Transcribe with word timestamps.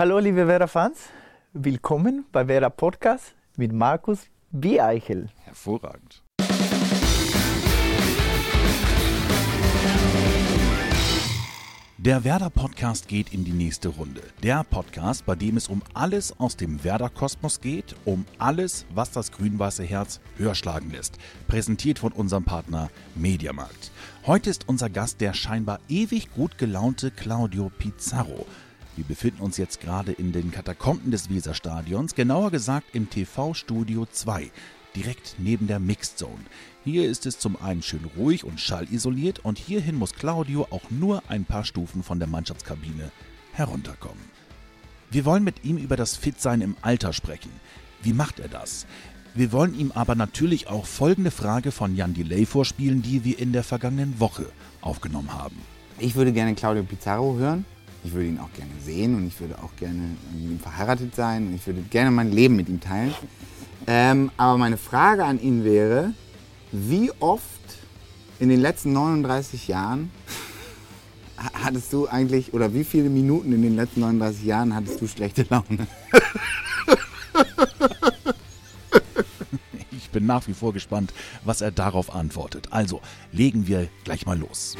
Hallo 0.00 0.18
liebe 0.18 0.46
Vera-Fans, 0.46 1.10
willkommen 1.52 2.24
bei 2.32 2.46
Vera 2.46 2.70
Podcast 2.70 3.34
mit 3.58 3.70
Markus 3.70 4.28
B. 4.50 4.80
Eichel. 4.80 5.28
Hervorragend. 5.44 6.22
Der 11.98 12.24
Werder-Podcast 12.24 13.08
geht 13.08 13.34
in 13.34 13.44
die 13.44 13.52
nächste 13.52 13.90
Runde. 13.90 14.22
Der 14.42 14.64
Podcast, 14.64 15.26
bei 15.26 15.34
dem 15.34 15.58
es 15.58 15.68
um 15.68 15.82
alles 15.92 16.32
aus 16.40 16.56
dem 16.56 16.82
Werder-Kosmos 16.82 17.60
geht, 17.60 17.94
um 18.06 18.24
alles, 18.38 18.86
was 18.94 19.10
das 19.10 19.30
grün-weiße 19.32 19.84
Herz 19.84 20.22
höher 20.38 20.54
schlagen 20.54 20.92
lässt. 20.92 21.18
Präsentiert 21.46 21.98
von 21.98 22.12
unserem 22.12 22.44
Partner 22.44 22.88
Mediamarkt. 23.14 23.90
Heute 24.24 24.48
ist 24.48 24.66
unser 24.66 24.88
Gast 24.88 25.20
der 25.20 25.34
scheinbar 25.34 25.78
ewig 25.90 26.32
gut 26.32 26.56
gelaunte 26.56 27.10
Claudio 27.10 27.70
Pizarro. 27.78 28.46
Wir 29.00 29.06
befinden 29.06 29.40
uns 29.40 29.56
jetzt 29.56 29.80
gerade 29.80 30.12
in 30.12 30.30
den 30.32 30.50
Katakomben 30.50 31.10
des 31.10 31.30
Weserstadions, 31.30 32.14
genauer 32.14 32.50
gesagt 32.50 32.88
im 32.92 33.08
TV-Studio 33.08 34.04
2, 34.04 34.50
direkt 34.94 35.36
neben 35.38 35.68
der 35.68 35.80
Mixed 35.80 36.18
Zone. 36.18 36.44
Hier 36.84 37.08
ist 37.08 37.24
es 37.24 37.38
zum 37.38 37.56
einen 37.56 37.82
schön 37.82 38.04
ruhig 38.18 38.44
und 38.44 38.60
schallisoliert 38.60 39.38
und 39.38 39.56
hierhin 39.58 39.96
muss 39.96 40.12
Claudio 40.12 40.66
auch 40.68 40.82
nur 40.90 41.22
ein 41.28 41.46
paar 41.46 41.64
Stufen 41.64 42.02
von 42.02 42.18
der 42.18 42.28
Mannschaftskabine 42.28 43.10
herunterkommen. 43.52 44.22
Wir 45.10 45.24
wollen 45.24 45.44
mit 45.44 45.64
ihm 45.64 45.78
über 45.78 45.96
das 45.96 46.18
Fitsein 46.18 46.60
im 46.60 46.76
Alter 46.82 47.14
sprechen. 47.14 47.52
Wie 48.02 48.12
macht 48.12 48.38
er 48.38 48.48
das? 48.48 48.84
Wir 49.34 49.50
wollen 49.50 49.80
ihm 49.80 49.92
aber 49.92 50.14
natürlich 50.14 50.68
auch 50.68 50.84
folgende 50.84 51.30
Frage 51.30 51.72
von 51.72 51.96
Jan 51.96 52.12
Delay 52.12 52.44
vorspielen, 52.44 53.00
die 53.00 53.24
wir 53.24 53.38
in 53.38 53.54
der 53.54 53.64
vergangenen 53.64 54.20
Woche 54.20 54.44
aufgenommen 54.82 55.32
haben. 55.32 55.56
Ich 55.98 56.16
würde 56.16 56.34
gerne 56.34 56.54
Claudio 56.54 56.82
Pizarro 56.82 57.38
hören. 57.38 57.64
Ich 58.02 58.12
würde 58.12 58.28
ihn 58.28 58.38
auch 58.38 58.52
gerne 58.54 58.72
sehen 58.82 59.14
und 59.14 59.26
ich 59.26 59.38
würde 59.40 59.58
auch 59.58 59.74
gerne 59.76 60.16
mit 60.32 60.50
ihm 60.50 60.58
verheiratet 60.58 61.14
sein 61.14 61.54
ich 61.54 61.66
würde 61.66 61.82
gerne 61.82 62.10
mein 62.10 62.32
Leben 62.32 62.56
mit 62.56 62.68
ihm 62.68 62.80
teilen. 62.80 63.14
Ähm, 63.86 64.30
aber 64.36 64.58
meine 64.58 64.76
Frage 64.76 65.24
an 65.24 65.40
ihn 65.40 65.64
wäre, 65.64 66.12
wie 66.72 67.10
oft 67.20 67.44
in 68.38 68.48
den 68.48 68.60
letzten 68.60 68.92
39 68.92 69.68
Jahren 69.68 70.10
hattest 71.64 71.92
du 71.92 72.06
eigentlich, 72.06 72.52
oder 72.52 72.74
wie 72.74 72.84
viele 72.84 73.08
Minuten 73.08 73.52
in 73.52 73.62
den 73.62 73.76
letzten 73.76 74.00
39 74.00 74.44
Jahren 74.44 74.74
hattest 74.74 75.00
du 75.00 75.06
schlechte 75.06 75.46
Laune? 75.48 75.86
Ich 79.92 80.12
bin 80.12 80.26
nach 80.26 80.48
wie 80.48 80.54
vor 80.54 80.72
gespannt, 80.72 81.14
was 81.44 81.60
er 81.60 81.70
darauf 81.70 82.12
antwortet. 82.12 82.72
Also 82.72 83.00
legen 83.30 83.68
wir 83.68 83.86
gleich 84.02 84.26
mal 84.26 84.36
los. 84.36 84.76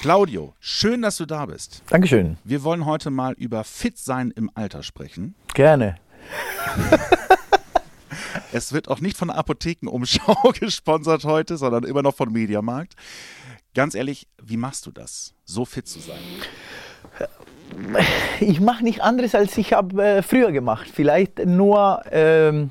Claudio, 0.00 0.54
schön, 0.60 1.02
dass 1.02 1.16
du 1.16 1.26
da 1.26 1.46
bist. 1.46 1.82
Dankeschön. 1.90 2.38
Wir 2.44 2.62
wollen 2.62 2.86
heute 2.86 3.10
mal 3.10 3.32
über 3.32 3.64
Fit-Sein 3.64 4.30
im 4.30 4.48
Alter 4.54 4.82
sprechen. 4.82 5.34
Gerne. 5.54 5.96
Es 8.50 8.72
wird 8.72 8.88
auch 8.88 9.00
nicht 9.00 9.16
von 9.16 9.28
der 9.28 9.36
Apothekenumschau 9.36 10.52
gesponsert 10.58 11.24
heute, 11.24 11.58
sondern 11.58 11.84
immer 11.84 12.00
noch 12.00 12.14
von 12.14 12.32
Mediamarkt. 12.32 12.94
Ganz 13.74 13.94
ehrlich, 13.94 14.26
wie 14.42 14.56
machst 14.56 14.86
du 14.86 14.90
das, 14.90 15.34
so 15.44 15.66
fit 15.66 15.86
zu 15.86 15.98
sein? 15.98 16.16
Ich 18.40 18.60
mache 18.60 18.82
nicht 18.84 19.02
anderes, 19.02 19.34
als 19.34 19.58
ich 19.58 19.74
habe 19.74 20.02
äh, 20.02 20.22
früher 20.22 20.50
gemacht. 20.50 20.88
Vielleicht 20.90 21.44
nur 21.44 22.02
ähm, 22.10 22.70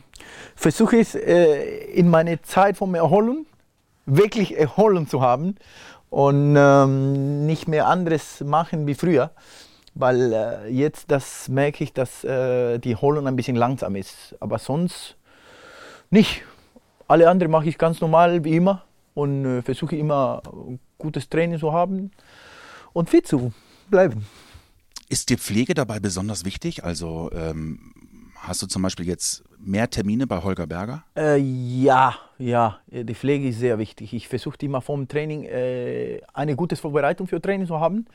versuche 0.55 0.98
ich 0.98 1.14
äh, 1.14 1.92
in 1.92 2.09
meine 2.09 2.42
Zeit 2.42 2.78
vom 2.78 2.95
Erholen 2.95 3.45
wirklich 4.08 4.58
Erholen 4.58 5.08
zu 5.08 5.22
haben 5.22 5.55
und 6.10 6.56
ähm, 6.58 7.46
nicht 7.46 7.68
mehr 7.68 7.88
anderes 7.88 8.42
machen 8.42 8.88
wie 8.88 8.96
früher. 8.96 9.32
Weil 9.94 10.34
äh, 10.34 10.70
jetzt 10.70 11.10
das 11.12 11.50
merke 11.50 11.84
ich, 11.84 11.94
dass 11.94 12.24
äh, 12.24 12.78
die 12.78 12.92
Erholung 12.92 13.28
ein 13.28 13.36
bisschen 13.36 13.56
langsam 13.56 13.96
ist. 13.96 14.36
Aber 14.40 14.60
sonst 14.60 15.18
nicht. 16.10 16.44
Alle 17.08 17.30
anderen 17.30 17.52
mache 17.52 17.70
ich 17.70 17.78
ganz 17.78 18.02
normal 18.02 18.44
wie 18.44 18.56
immer 18.56 18.84
und 19.14 19.46
äh, 19.46 19.62
versuche 19.62 19.96
immer 19.96 20.44
gutes 20.98 21.30
Training 21.30 21.60
zu 21.60 21.73
haben 21.73 22.12
und 22.94 23.10
fit 23.10 23.28
zu 23.28 23.54
bleiben. 23.90 24.26
Ist 25.10 25.30
dir 25.30 25.38
Pflege 25.38 25.73
dabei 25.73 26.00
besonders 26.00 26.44
wichtig? 26.44 26.84
Also 26.84 27.32
ähm, 27.34 27.94
hast 28.48 28.62
du 28.62 28.68
zum 28.68 28.82
Beispiel 28.82 29.08
jetzt 29.08 29.44
mehr 29.60 29.90
Termine 29.90 30.26
bei 30.26 30.42
Holger 30.42 30.68
Berger? 30.68 31.04
Äh, 31.16 31.38
ja, 31.38 32.16
ja, 32.38 32.80
die 32.88 33.16
Pflege 33.16 33.50
ist 33.50 33.60
sehr 33.60 33.78
wichtig. 33.78 34.14
Ich 34.14 34.28
versuche 34.28 34.58
immer 34.62 34.82
vom 34.82 35.08
Training 35.08 35.44
äh, 35.44 36.22
eine 36.34 36.56
gute 36.56 36.76
Vorbereitung 36.76 37.28
für 37.28 37.42
Training 37.42 37.68
zu 37.68 37.80
haben, 37.80 38.06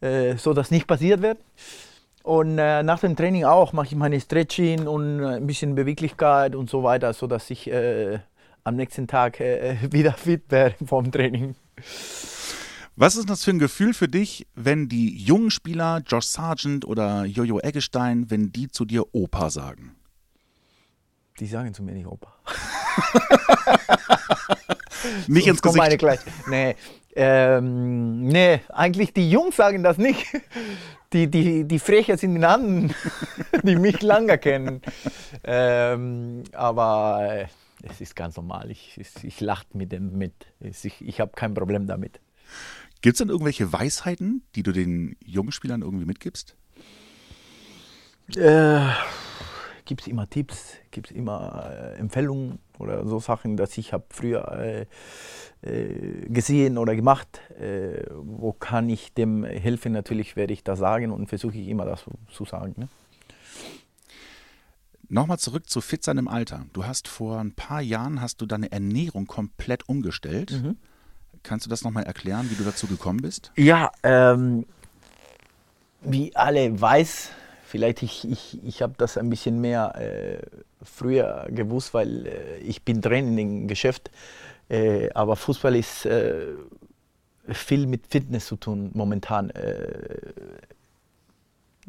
äh, 0.00 0.36
so 0.36 0.52
dass 0.52 0.70
nicht 0.70 0.86
passiert 0.86 1.22
wird. 1.22 1.38
Und 2.22 2.58
äh, 2.58 2.82
nach 2.82 3.00
dem 3.00 3.16
Training 3.16 3.44
auch 3.44 3.72
mache 3.72 3.88
ich 3.88 3.96
meine 3.96 4.18
Stretching 4.20 4.86
und 4.86 5.20
äh, 5.20 5.36
ein 5.36 5.46
bisschen 5.46 5.74
Beweglichkeit 5.74 6.54
und 6.54 6.70
so 6.70 6.82
weiter, 6.82 7.12
so 7.12 7.26
dass 7.26 7.50
ich 7.50 7.70
äh, 7.70 8.18
am 8.64 8.76
nächsten 8.76 9.06
Tag 9.06 9.40
äh, 9.40 9.76
wieder 9.90 10.12
fit 10.12 10.42
wäre 10.48 10.74
vom 10.84 11.10
Training. 11.10 11.54
Was 12.96 13.16
ist 13.16 13.28
das 13.28 13.42
für 13.42 13.50
ein 13.50 13.58
Gefühl 13.58 13.92
für 13.92 14.08
dich, 14.08 14.46
wenn 14.54 14.88
die 14.88 15.16
jungen 15.16 15.50
Spieler, 15.50 16.00
Josh 16.06 16.26
Sargent 16.26 16.84
oder 16.84 17.24
Jojo 17.24 17.58
Eggestein, 17.58 18.30
wenn 18.30 18.52
die 18.52 18.68
zu 18.68 18.84
dir 18.84 19.12
Opa 19.12 19.50
sagen? 19.50 19.96
Die 21.40 21.46
sagen 21.46 21.74
zu 21.74 21.82
mir 21.82 21.92
nicht 21.92 22.06
Opa. 22.06 22.32
nicht 25.26 25.48
ins 25.48 25.60
Gesicht. 25.60 25.76
Meine 25.76 25.96
gleich. 25.96 26.20
Nee, 26.48 26.76
ähm, 27.16 28.28
nee, 28.28 28.60
eigentlich 28.68 29.12
die 29.12 29.28
Jungs 29.28 29.56
sagen 29.56 29.82
das 29.82 29.98
nicht. 29.98 30.24
Die, 31.12 31.28
die, 31.28 31.64
die 31.64 31.78
Frecher 31.80 32.16
sind 32.16 32.36
die 32.36 32.44
anderen, 32.44 32.94
die 33.64 33.74
mich 33.74 34.02
lange 34.02 34.38
kennen. 34.38 34.82
Ähm, 35.42 36.44
aber 36.52 37.26
äh, 37.28 37.46
es 37.82 38.00
ist 38.00 38.14
ganz 38.14 38.36
normal. 38.36 38.70
Ich, 38.70 38.96
ich, 38.98 39.24
ich 39.24 39.40
lache 39.40 39.66
mit 39.72 39.90
dem 39.90 40.16
mit. 40.16 40.32
Ich, 40.60 41.00
ich 41.00 41.20
habe 41.20 41.32
kein 41.34 41.54
Problem 41.54 41.88
damit. 41.88 42.20
Gibt 43.04 43.16
es 43.16 43.18
denn 43.18 43.28
irgendwelche 43.28 43.70
Weisheiten, 43.70 44.42
die 44.54 44.62
du 44.62 44.72
den 44.72 45.14
jungen 45.22 45.52
Spielern 45.52 45.82
irgendwie 45.82 46.06
mitgibst? 46.06 46.56
Äh, 48.34 48.80
gibt 49.84 50.00
es 50.00 50.06
immer 50.06 50.26
Tipps, 50.30 50.76
gibt 50.90 51.10
es 51.10 51.14
immer 51.14 51.70
äh, 51.70 51.98
Empfehlungen 51.98 52.60
oder 52.78 53.06
so 53.06 53.18
Sachen, 53.18 53.58
dass 53.58 53.76
ich 53.76 53.92
habe 53.92 54.06
früher 54.08 54.50
äh, 54.52 54.86
äh, 55.60 56.30
gesehen 56.30 56.78
oder 56.78 56.96
gemacht. 56.96 57.42
Äh, 57.60 58.06
wo 58.10 58.54
kann 58.54 58.88
ich 58.88 59.12
dem 59.12 59.44
helfen? 59.44 59.92
Natürlich 59.92 60.34
werde 60.34 60.54
ich 60.54 60.64
das 60.64 60.78
sagen 60.78 61.12
und 61.12 61.26
versuche 61.26 61.58
ich 61.58 61.68
immer 61.68 61.84
das 61.84 62.06
zu 62.32 62.46
sagen. 62.46 62.72
Ne? 62.78 62.88
Nochmal 65.10 65.38
zurück 65.38 65.68
zu 65.68 65.82
fit 65.82 66.02
sein 66.02 66.16
im 66.16 66.28
Alter. 66.28 66.64
Du 66.72 66.86
hast 66.86 67.06
vor 67.06 67.38
ein 67.38 67.52
paar 67.52 67.82
Jahren 67.82 68.22
hast 68.22 68.40
du 68.40 68.46
deine 68.46 68.72
Ernährung 68.72 69.26
komplett 69.26 69.90
umgestellt. 69.90 70.52
Mhm. 70.52 70.78
Kannst 71.44 71.66
du 71.66 71.70
das 71.70 71.84
nochmal 71.84 72.04
erklären, 72.04 72.50
wie 72.50 72.54
du 72.54 72.64
dazu 72.64 72.86
gekommen 72.86 73.20
bist? 73.20 73.52
Ja, 73.54 73.92
ähm, 74.02 74.64
wie 76.00 76.34
alle 76.34 76.80
weiß, 76.80 77.30
vielleicht 77.66 78.02
ich, 78.02 78.28
ich, 78.28 78.64
ich 78.64 78.82
habe 78.82 78.94
das 78.96 79.18
ein 79.18 79.28
bisschen 79.28 79.60
mehr 79.60 79.94
äh, 79.96 80.38
früher 80.82 81.46
gewusst, 81.50 81.92
weil 81.92 82.26
äh, 82.26 82.56
ich 82.58 82.82
bin 82.82 83.02
drin 83.02 83.36
im 83.36 83.68
Geschäft. 83.68 84.10
Äh, 84.70 85.10
aber 85.12 85.36
Fußball 85.36 85.76
ist 85.76 86.06
äh, 86.06 86.46
viel 87.48 87.86
mit 87.86 88.06
Fitness 88.08 88.46
zu 88.46 88.56
tun 88.56 88.90
momentan. 88.94 89.50
Äh, 89.50 90.32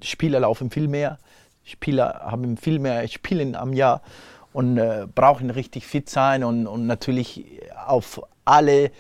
Spieler 0.02 0.42
laufen 0.42 0.70
viel 0.70 0.90
mehr, 0.90 1.18
Spieler 1.64 2.22
haben 2.26 2.58
viel 2.58 2.80
mehr 2.80 3.08
Spielen 3.08 3.56
am 3.56 3.72
Jahr 3.72 4.02
und 4.52 4.78
äh, 4.78 5.08
brauchen 5.14 5.50
richtig 5.50 5.88
fit 5.88 6.10
sein 6.10 6.44
und, 6.44 6.68
und 6.68 6.86
natürlich 6.88 7.62
auf 7.86 8.22
alle 8.44 8.92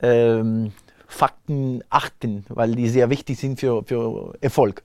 ähm, 0.00 0.72
Fakten 1.06 1.82
achten, 1.88 2.44
weil 2.48 2.74
die 2.74 2.88
sehr 2.88 3.10
wichtig 3.10 3.38
sind 3.38 3.58
für, 3.58 3.82
für 3.84 4.34
Erfolg. 4.40 4.82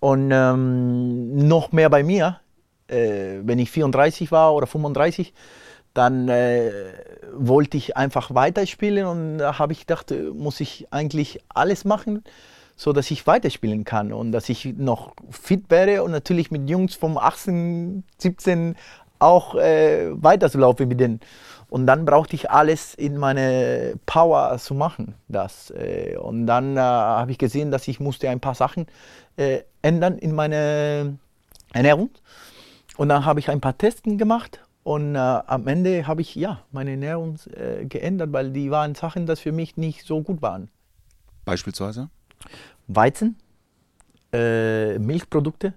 Und 0.00 0.30
ähm, 0.32 1.48
noch 1.48 1.72
mehr 1.72 1.90
bei 1.90 2.02
mir, 2.02 2.40
äh, 2.88 3.38
wenn 3.42 3.58
ich 3.58 3.70
34 3.70 4.30
war 4.32 4.54
oder 4.54 4.66
35, 4.66 5.32
dann 5.94 6.28
äh, 6.28 6.70
wollte 7.32 7.76
ich 7.76 7.96
einfach 7.96 8.34
weiterspielen 8.34 9.06
und 9.06 9.38
da 9.38 9.58
habe 9.58 9.72
ich 9.72 9.80
gedacht, 9.80 10.12
muss 10.34 10.60
ich 10.60 10.86
eigentlich 10.92 11.40
alles 11.48 11.84
machen, 11.84 12.22
so 12.76 12.92
dass 12.92 13.10
ich 13.10 13.26
weiterspielen 13.26 13.84
kann 13.84 14.12
und 14.12 14.30
dass 14.30 14.48
ich 14.48 14.64
noch 14.76 15.14
fit 15.30 15.64
wäre 15.70 16.04
und 16.04 16.12
natürlich 16.12 16.50
mit 16.50 16.70
Jungs 16.70 16.94
vom 16.94 17.18
18, 17.18 18.04
17 18.18 18.76
auch 19.18 19.54
äh, 19.54 20.10
weiterzulaufen 20.22 20.88
mit 20.88 21.00
denen. 21.00 21.20
Und 21.70 21.86
dann 21.86 22.04
brauchte 22.06 22.34
ich 22.34 22.50
alles 22.50 22.94
in 22.94 23.18
meine 23.18 23.94
Power 24.06 24.56
zu 24.58 24.74
machen. 24.74 25.14
Das. 25.28 25.70
Äh, 25.70 26.16
und 26.16 26.46
dann 26.46 26.76
äh, 26.76 26.80
habe 26.80 27.30
ich 27.30 27.38
gesehen, 27.38 27.70
dass 27.70 27.86
ich 27.88 28.00
musste 28.00 28.30
ein 28.30 28.40
paar 28.40 28.54
Sachen 28.54 28.86
äh, 29.36 29.60
ändern 29.82 30.18
in 30.18 30.34
meine 30.34 31.18
Ernährung. 31.72 32.10
Und 32.96 33.10
dann 33.10 33.24
habe 33.24 33.40
ich 33.40 33.50
ein 33.50 33.60
paar 33.60 33.76
Testen 33.76 34.18
gemacht 34.18 34.60
und 34.82 35.14
äh, 35.14 35.18
am 35.18 35.68
Ende 35.68 36.06
habe 36.06 36.22
ich 36.22 36.34
ja 36.34 36.62
meine 36.72 36.92
Ernährung 36.92 37.38
äh, 37.54 37.84
geändert, 37.84 38.32
weil 38.32 38.50
die 38.50 38.70
waren 38.70 38.94
Sachen, 38.94 39.26
die 39.26 39.36
für 39.36 39.52
mich 39.52 39.76
nicht 39.76 40.06
so 40.06 40.22
gut 40.22 40.40
waren. 40.40 40.70
Beispielsweise? 41.44 42.08
Weizen, 42.86 43.36
Äh, 44.32 44.98
Milchprodukte. 44.98 45.74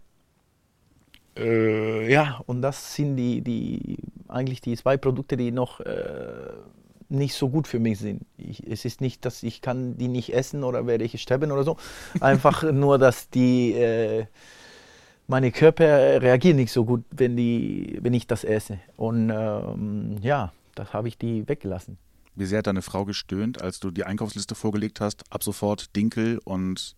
Äh, 1.41 2.11
ja, 2.11 2.41
und 2.45 2.61
das 2.61 2.95
sind 2.95 3.15
die, 3.15 3.41
die 3.41 3.97
eigentlich 4.27 4.61
die 4.61 4.75
zwei 4.75 4.97
Produkte, 4.97 5.38
die 5.38 5.51
noch 5.51 5.79
äh, 5.81 6.53
nicht 7.09 7.35
so 7.35 7.49
gut 7.49 7.67
für 7.67 7.79
mich 7.79 7.99
sind. 7.99 8.23
Ich, 8.38 8.65
es 8.65 8.85
ist 8.85 9.01
nicht, 9.01 9.25
dass 9.25 9.43
ich 9.43 9.61
kann 9.61 9.97
die 9.97 10.07
nicht 10.07 10.33
essen 10.33 10.63
oder 10.63 10.88
werde 10.88 11.03
ich 11.03 11.21
sterben 11.21 11.51
oder 11.51 11.63
so. 11.63 11.77
Einfach 12.19 12.63
nur, 12.71 12.97
dass 12.97 13.29
die 13.29 13.73
äh, 13.73 14.25
meine 15.27 15.51
Körper 15.51 16.21
reagieren 16.21 16.57
nicht 16.57 16.71
so 16.71 16.85
gut, 16.85 17.03
wenn 17.11 17.35
die, 17.35 17.99
wenn 18.01 18.13
ich 18.13 18.27
das 18.27 18.43
esse. 18.43 18.79
Und 18.97 19.29
ähm, 19.29 20.17
ja, 20.21 20.51
das 20.75 20.93
habe 20.93 21.07
ich 21.07 21.17
die 21.17 21.47
weggelassen. 21.47 21.97
Wie 22.35 22.45
sehr 22.45 22.59
hat 22.59 22.67
deine 22.67 22.81
Frau 22.81 23.03
gestöhnt, 23.05 23.61
als 23.61 23.79
du 23.79 23.91
die 23.91 24.05
Einkaufsliste 24.05 24.55
vorgelegt 24.55 25.01
hast? 25.01 25.23
Ab 25.29 25.43
sofort 25.43 25.95
Dinkel 25.95 26.39
und 26.43 26.95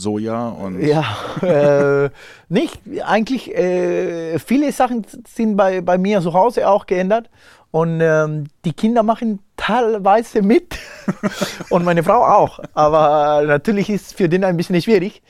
Soja 0.00 0.48
und. 0.48 0.80
Ja, 0.80 1.04
äh, 1.42 2.10
nicht. 2.48 2.80
Eigentlich, 3.04 3.54
äh, 3.54 4.38
viele 4.38 4.72
Sachen 4.72 5.06
sind 5.26 5.56
bei, 5.56 5.80
bei 5.80 5.98
mir 5.98 6.20
zu 6.20 6.32
Hause 6.32 6.68
auch 6.68 6.86
geändert. 6.86 7.28
Und 7.72 8.00
ähm, 8.00 8.46
die 8.64 8.72
Kinder 8.72 9.04
machen 9.04 9.38
teilweise 9.56 10.42
mit 10.42 10.76
und 11.70 11.84
meine 11.84 12.02
Frau 12.02 12.24
auch. 12.24 12.58
Aber 12.74 13.42
natürlich 13.46 13.88
ist 13.90 14.06
es 14.08 14.12
für 14.12 14.28
den 14.28 14.42
ein 14.42 14.56
bisschen 14.56 14.80
schwierig. 14.82 15.22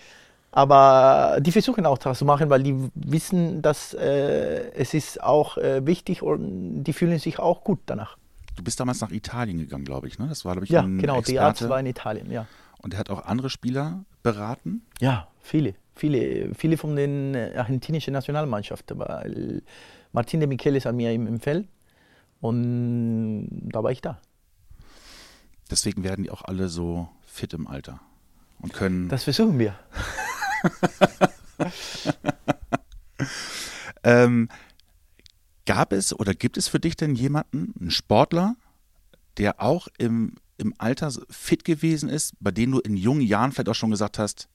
Aber 0.53 1.37
die 1.41 1.53
versuchen 1.53 1.87
auch 1.87 1.99
das 1.99 2.19
zu 2.19 2.25
machen, 2.25 2.51
weil 2.51 2.63
die 2.63 2.75
wissen, 2.95 3.63
dass 3.63 3.95
äh, 3.95 4.71
es 4.75 4.95
ist 4.95 5.23
auch 5.23 5.59
äh, 5.59 5.87
wichtig 5.87 6.23
und 6.23 6.83
die 6.83 6.93
fühlen 6.93 7.19
sich 7.19 7.39
auch 7.39 7.63
gut 7.63 7.81
danach. 7.87 8.17
Du 8.57 8.65
bist 8.65 8.81
damals 8.81 9.01
nach 9.01 9.13
Italien 9.13 9.59
gegangen, 9.59 9.85
glaube 9.85 10.09
ich, 10.09 10.19
ne? 10.19 10.27
Das 10.29 10.45
war, 10.45 10.55
glaube 10.55 10.65
ich, 10.65 10.71
Ja, 10.71 10.83
genau, 10.83 11.19
Experte. 11.19 11.31
die 11.33 11.39
Arzt 11.39 11.69
war 11.69 11.79
in 11.79 11.87
Italien, 11.87 12.31
ja. 12.33 12.47
Und 12.83 12.95
er 12.95 13.01
hat 13.01 13.11
auch 13.11 13.25
andere 13.25 13.51
Spieler 13.51 14.05
beraten. 14.23 14.83
Ja, 15.01 15.29
viele, 15.41 15.75
viele, 15.95 16.55
viele 16.55 16.77
von 16.77 16.97
den 16.97 17.35
äh, 17.35 17.55
argentinischen 17.57 18.13
Nationalmannschaften, 18.13 18.99
weil 18.99 19.63
Martin 20.13 20.41
de 20.41 20.49
Michelis 20.49 20.87
an 20.87 20.97
mir 20.97 21.13
im, 21.13 21.27
im 21.27 21.41
Feld 21.41 21.69
und 22.41 23.69
da 23.71 23.83
war 23.83 23.91
ich 23.91 24.01
da. 24.01 24.21
Deswegen 25.71 26.03
werden 26.03 26.25
die 26.25 26.31
auch 26.31 26.43
alle 26.43 26.69
so 26.69 27.09
fit 27.27 27.53
im 27.55 27.67
Alter 27.67 28.01
und 28.61 28.73
können. 28.73 29.09
Das 29.09 29.25
versuchen 29.25 29.59
wir. 29.59 29.79
Ähm, 34.03 34.49
gab 35.67 35.93
es 35.93 36.19
oder 36.19 36.35
gibt 36.35 36.57
es 36.57 36.69
für 36.69 36.81
dich 36.81 36.97
denn 36.97 37.15
jemanden, 37.15 37.75
einen 37.79 37.91
Sportler, 37.91 38.57
der 39.37 39.61
auch 39.61 39.89
im, 39.99 40.37
im 40.61 40.75
Alter 40.79 41.11
fit 41.31 41.65
gewesen 41.65 42.09
ist, 42.09 42.35
bei 42.41 42.51
dem 42.51 42.73
du 42.73 42.81
in 42.81 42.97
jungen 42.97 43.23
Jahren 43.23 43.53
vielleicht 43.53 43.69
auch 43.69 43.75
schon 43.75 43.91
gesagt 43.91 44.19
hast, 44.19 44.49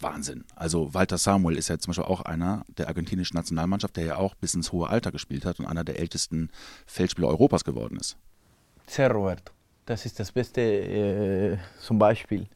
Wahnsinn. 0.00 0.44
Also 0.56 0.92
Walter 0.92 1.18
Samuel 1.18 1.56
ist 1.56 1.68
ja 1.68 1.78
zum 1.78 1.90
Beispiel 1.90 2.04
auch 2.04 2.22
einer 2.22 2.64
der 2.76 2.88
argentinischen 2.88 3.36
Nationalmannschaft, 3.36 3.96
der 3.96 4.04
ja 4.04 4.16
auch 4.16 4.34
bis 4.34 4.54
ins 4.54 4.72
hohe 4.72 4.88
Alter 4.88 5.12
gespielt 5.12 5.44
hat 5.44 5.60
und 5.60 5.66
einer 5.66 5.84
der 5.84 5.98
ältesten 5.98 6.50
Feldspieler 6.86 7.28
Europas 7.28 7.64
geworden 7.64 7.96
ist. 7.96 8.16
Sehr 8.86 9.10
Roberto. 9.10 9.52
Das 9.86 10.06
ist 10.06 10.18
das 10.18 10.32
Beste 10.32 10.60
äh, 10.60 11.58
zum 11.80 11.98
Beispiel. 11.98 12.46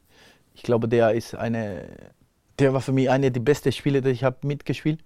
Ich 0.53 0.63
glaube, 0.63 0.87
der 0.87 1.13
ist 1.13 1.35
eine, 1.35 1.89
der 2.57 2.73
war 2.73 2.81
für 2.81 2.91
mich 2.91 3.09
einer 3.09 3.29
der 3.29 3.39
besten 3.39 3.71
Spieler, 3.71 4.01
die 4.01 4.09
ich 4.09 4.23
habe 4.23 4.45
mitgespielt. 4.45 5.03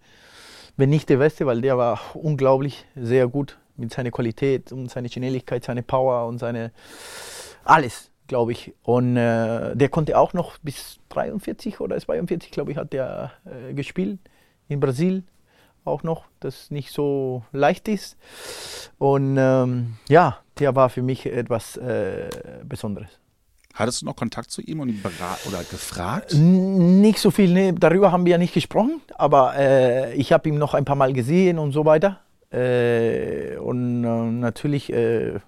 Wenn 0.75 0.89
nicht 0.89 1.09
der 1.09 1.17
Beste, 1.17 1.45
weil 1.45 1.61
der 1.61 1.77
war 1.77 1.99
unglaublich 2.15 2.85
sehr 2.95 3.27
gut 3.27 3.57
mit 3.77 3.91
seiner 3.93 4.11
Qualität 4.11 4.71
und 4.71 4.89
seiner 4.91 5.09
Schnelligkeit, 5.09 5.63
seine 5.63 5.83
Power 5.83 6.27
und 6.27 6.39
seine 6.39 6.71
alles, 7.63 8.11
glaube 8.27 8.51
ich. 8.51 8.73
Und 8.83 9.17
äh, 9.17 9.75
der 9.75 9.89
konnte 9.89 10.17
auch 10.17 10.33
noch 10.33 10.57
bis 10.59 10.99
43 11.09 11.79
oder 11.79 11.97
42, 11.99 12.51
glaube 12.51 12.71
ich, 12.71 12.77
hat 12.77 12.93
der 12.93 13.31
äh, 13.45 13.73
gespielt 13.73 14.19
in 14.67 14.79
Brasilien 14.79 15.27
auch 15.85 16.03
noch, 16.03 16.25
das 16.39 16.71
nicht 16.71 16.91
so 16.93 17.43
leicht 17.51 17.87
ist. 17.89 18.17
Und 18.99 19.35
ähm, 19.37 19.95
ja, 20.07 20.37
der 20.59 20.75
war 20.75 20.89
für 20.89 21.01
mich 21.01 21.25
etwas 21.25 21.75
äh, 21.77 22.29
Besonderes. 22.63 23.09
Hattest 23.73 24.01
du 24.01 24.05
noch 24.05 24.15
Kontakt 24.15 24.51
zu 24.51 24.61
ihm 24.61 24.79
und 24.79 24.89
ihn 24.89 25.01
oder 25.03 25.57
gefragt? 25.69 26.33
N- 26.33 27.01
Nicht 27.01 27.17
so 27.19 27.31
viel, 27.31 27.51
nee, 27.51 27.73
darüber 27.77 28.11
haben 28.11 28.23
wir 28.23 28.31
ja 28.33 28.37
nicht 28.37 28.53
gesprochen, 28.53 29.01
aber 29.15 29.55
äh, 29.57 30.13
ich 30.13 30.31
habe 30.31 30.47
ihn 30.47 30.57
noch 30.59 30.73
ein 30.73 30.85
paar 30.85 30.95
Mal 30.95 31.11
gesehen 31.11 31.57
und 31.59 31.71
so 31.73 31.83
weiter. 31.83 32.19
Äh, 32.53 33.57
und 33.57 34.03
äh, 34.03 34.31
natürlich, 34.31 34.91
äh, 34.93 35.39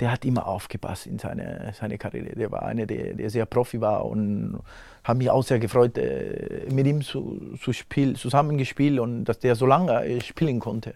der 0.00 0.10
hat 0.10 0.24
immer 0.24 0.46
aufgepasst 0.46 1.06
in 1.06 1.18
seine, 1.18 1.72
seine 1.78 1.98
Karriere. 1.98 2.34
Der 2.34 2.50
war 2.50 2.62
einer, 2.62 2.86
der, 2.86 3.14
der 3.14 3.30
sehr 3.30 3.46
Profi 3.46 3.80
war 3.80 4.04
und 4.06 4.58
habe 5.04 5.18
mich 5.18 5.30
auch 5.30 5.42
sehr 5.44 5.58
gefreut, 5.58 5.98
äh, 5.98 6.66
mit 6.72 6.86
ihm 6.86 7.02
zu, 7.02 7.56
zu 7.60 7.72
spiel, 7.72 8.16
zusammengespielt 8.16 8.98
und 8.98 9.24
dass 9.26 9.38
der 9.38 9.54
so 9.54 9.66
lange 9.66 9.92
äh, 10.04 10.20
spielen 10.20 10.58
konnte. 10.60 10.94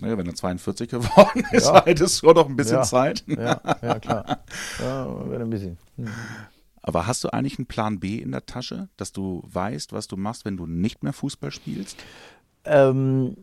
Naja, 0.00 0.16
wenn 0.18 0.26
er 0.26 0.34
42 0.34 0.88
geworden 0.90 1.44
ist, 1.52 1.66
Ja. 1.66 1.84
hättest 1.84 2.22
du 2.22 2.28
auch 2.30 2.34
noch 2.34 2.48
ein 2.48 2.56
bisschen 2.56 2.76
Ja. 2.76 2.82
Zeit. 2.82 3.24
Ja, 3.26 3.60
ja 3.82 3.98
klar. 3.98 4.40
Ja, 4.78 5.06
ein 5.06 5.50
bisschen. 5.50 5.78
Hm. 5.96 6.08
Aber 6.82 7.06
hast 7.06 7.24
du 7.24 7.30
eigentlich 7.30 7.58
einen 7.58 7.66
Plan 7.66 7.98
B 7.98 8.16
in 8.18 8.30
der 8.30 8.46
Tasche, 8.46 8.88
dass 8.96 9.10
du 9.12 9.42
weißt, 9.50 9.92
was 9.92 10.06
du 10.06 10.16
machst, 10.16 10.44
wenn 10.44 10.56
du 10.56 10.66
nicht 10.66 11.02
mehr 11.02 11.12
Fußball 11.12 11.50
spielst? 11.50 11.96
Ähm, 12.64 13.36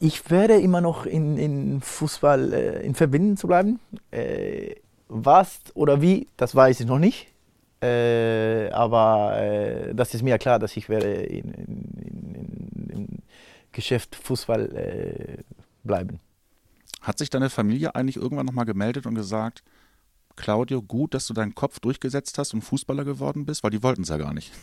ich 0.00 0.30
werde 0.30 0.58
immer 0.60 0.80
noch 0.80 1.06
in, 1.06 1.36
in 1.36 1.80
Fußball 1.80 2.52
äh, 2.52 2.86
in 2.86 2.94
Verbindung 2.94 3.36
zu 3.36 3.46
bleiben. 3.46 3.78
Äh, 4.10 4.76
was 5.08 5.60
oder 5.74 6.00
wie, 6.00 6.26
das 6.36 6.54
weiß 6.54 6.80
ich 6.80 6.86
noch 6.86 6.98
nicht. 6.98 7.28
Äh, 7.82 8.70
aber 8.70 9.38
äh, 9.38 9.94
das 9.94 10.14
ist 10.14 10.22
mir 10.22 10.38
klar, 10.38 10.58
dass 10.58 10.76
ich 10.76 10.88
werde 10.88 11.12
in, 11.12 11.52
in, 11.52 11.94
in, 11.98 12.90
im 12.90 13.08
Geschäft 13.72 14.16
Fußball 14.16 14.74
äh, 14.74 15.42
bleiben. 15.84 16.18
Hat 17.02 17.18
sich 17.18 17.30
deine 17.30 17.50
Familie 17.50 17.94
eigentlich 17.94 18.16
irgendwann 18.16 18.46
nochmal 18.46 18.66
gemeldet 18.66 19.06
und 19.06 19.14
gesagt, 19.14 19.62
Claudio, 20.36 20.80
gut, 20.80 21.12
dass 21.14 21.26
du 21.26 21.34
deinen 21.34 21.54
Kopf 21.54 21.80
durchgesetzt 21.80 22.38
hast 22.38 22.54
und 22.54 22.62
Fußballer 22.62 23.04
geworden 23.04 23.44
bist, 23.44 23.62
weil 23.62 23.70
die 23.70 23.82
wollten 23.82 24.02
es 24.02 24.08
ja 24.08 24.16
gar 24.16 24.32
nicht. 24.32 24.52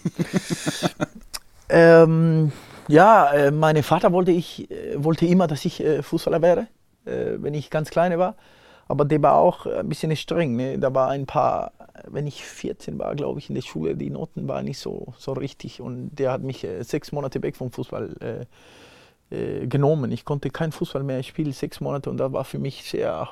Ähm, 1.69 2.51
ja, 2.87 3.31
äh, 3.31 3.51
mein 3.51 3.81
Vater 3.83 4.13
wollte, 4.13 4.31
ich, 4.31 4.71
äh, 4.71 4.86
wollte 5.03 5.25
immer, 5.25 5.47
dass 5.47 5.65
ich 5.65 5.83
äh, 5.83 6.01
Fußballer 6.01 6.41
wäre, 6.41 6.67
äh, 7.05 7.37
wenn 7.37 7.53
ich 7.53 7.69
ganz 7.69 7.89
klein 7.89 8.17
war. 8.17 8.35
Aber 8.87 9.03
der 9.05 9.21
war 9.21 9.35
auch 9.35 9.65
ein 9.65 9.89
bisschen 9.89 10.15
streng. 10.15 10.55
Ne? 10.55 10.79
Da 10.79 10.93
war 10.93 11.09
ein 11.09 11.25
paar, 11.25 11.73
wenn 12.07 12.25
ich 12.25 12.45
14 12.45 12.97
war, 12.97 13.15
glaube 13.15 13.39
ich, 13.39 13.49
in 13.49 13.55
der 13.55 13.61
Schule, 13.61 13.95
die 13.95 14.09
Noten 14.09 14.47
waren 14.47 14.65
nicht 14.65 14.79
so, 14.79 15.13
so 15.17 15.33
richtig. 15.33 15.81
Und 15.81 16.15
der 16.15 16.31
hat 16.31 16.41
mich 16.41 16.63
äh, 16.63 16.83
sechs 16.83 17.11
Monate 17.11 17.43
weg 17.43 17.57
vom 17.57 17.71
Fußball 17.71 18.45
äh, 19.29 19.35
äh, 19.35 19.67
genommen. 19.67 20.11
Ich 20.11 20.23
konnte 20.23 20.49
kein 20.49 20.71
Fußball 20.71 21.03
mehr 21.03 21.21
spielen, 21.23 21.51
sechs 21.51 21.81
Monate. 21.81 22.09
Und 22.09 22.17
das 22.17 22.31
war 22.31 22.45
für 22.45 22.59
mich 22.59 22.89
sehr, 22.89 23.27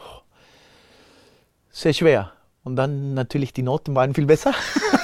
sehr 1.72 1.94
schwer. 1.94 2.32
Und 2.66 2.76
dann 2.76 3.14
natürlich 3.14 3.54
die 3.54 3.64
Noten 3.64 3.96
waren 3.96 4.14
viel 4.14 4.26
besser. 4.26 4.54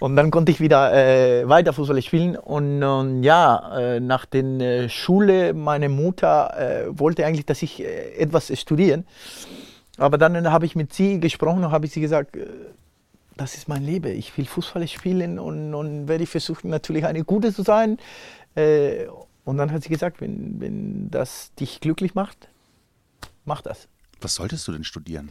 Und 0.00 0.16
dann 0.16 0.30
konnte 0.30 0.50
ich 0.50 0.60
wieder 0.60 0.92
äh, 0.92 1.46
weiter 1.48 1.74
Fußball 1.74 2.00
spielen. 2.00 2.36
Und 2.36 2.82
ähm, 2.82 3.22
ja, 3.22 3.78
äh, 3.78 4.00
nach 4.00 4.24
der 4.24 4.44
äh, 4.44 4.88
Schule, 4.88 5.52
meine 5.52 5.90
Mutter 5.90 6.56
äh, 6.58 6.98
wollte 6.98 7.24
eigentlich, 7.24 7.46
dass 7.46 7.62
ich 7.62 7.80
äh, 7.80 8.14
etwas 8.14 8.50
studieren. 8.58 9.06
Aber 9.98 10.16
dann 10.16 10.50
habe 10.50 10.64
ich 10.64 10.74
mit 10.74 10.94
sie 10.94 11.20
gesprochen 11.20 11.64
und 11.64 11.70
habe 11.70 11.84
ich 11.84 11.92
sie 11.92 12.00
gesagt, 12.00 12.36
äh, 12.36 12.46
das 13.36 13.54
ist 13.54 13.68
mein 13.68 13.84
Leben. 13.84 14.16
Ich 14.16 14.36
will 14.38 14.46
Fußball 14.46 14.88
spielen 14.88 15.38
und, 15.38 15.74
und 15.74 16.08
werde 16.08 16.24
ich 16.24 16.30
versuchen, 16.30 16.70
natürlich 16.70 17.04
eine 17.04 17.22
gute 17.22 17.52
zu 17.52 17.62
sein. 17.62 17.98
Äh, 18.54 19.06
und 19.44 19.58
dann 19.58 19.70
hat 19.70 19.82
sie 19.82 19.90
gesagt, 19.90 20.22
wenn, 20.22 20.60
wenn 20.60 21.10
das 21.10 21.52
dich 21.60 21.80
glücklich 21.80 22.14
macht, 22.14 22.48
mach 23.44 23.60
das. 23.60 23.86
Was 24.22 24.34
solltest 24.34 24.66
du 24.66 24.72
denn 24.72 24.84
studieren? 24.84 25.30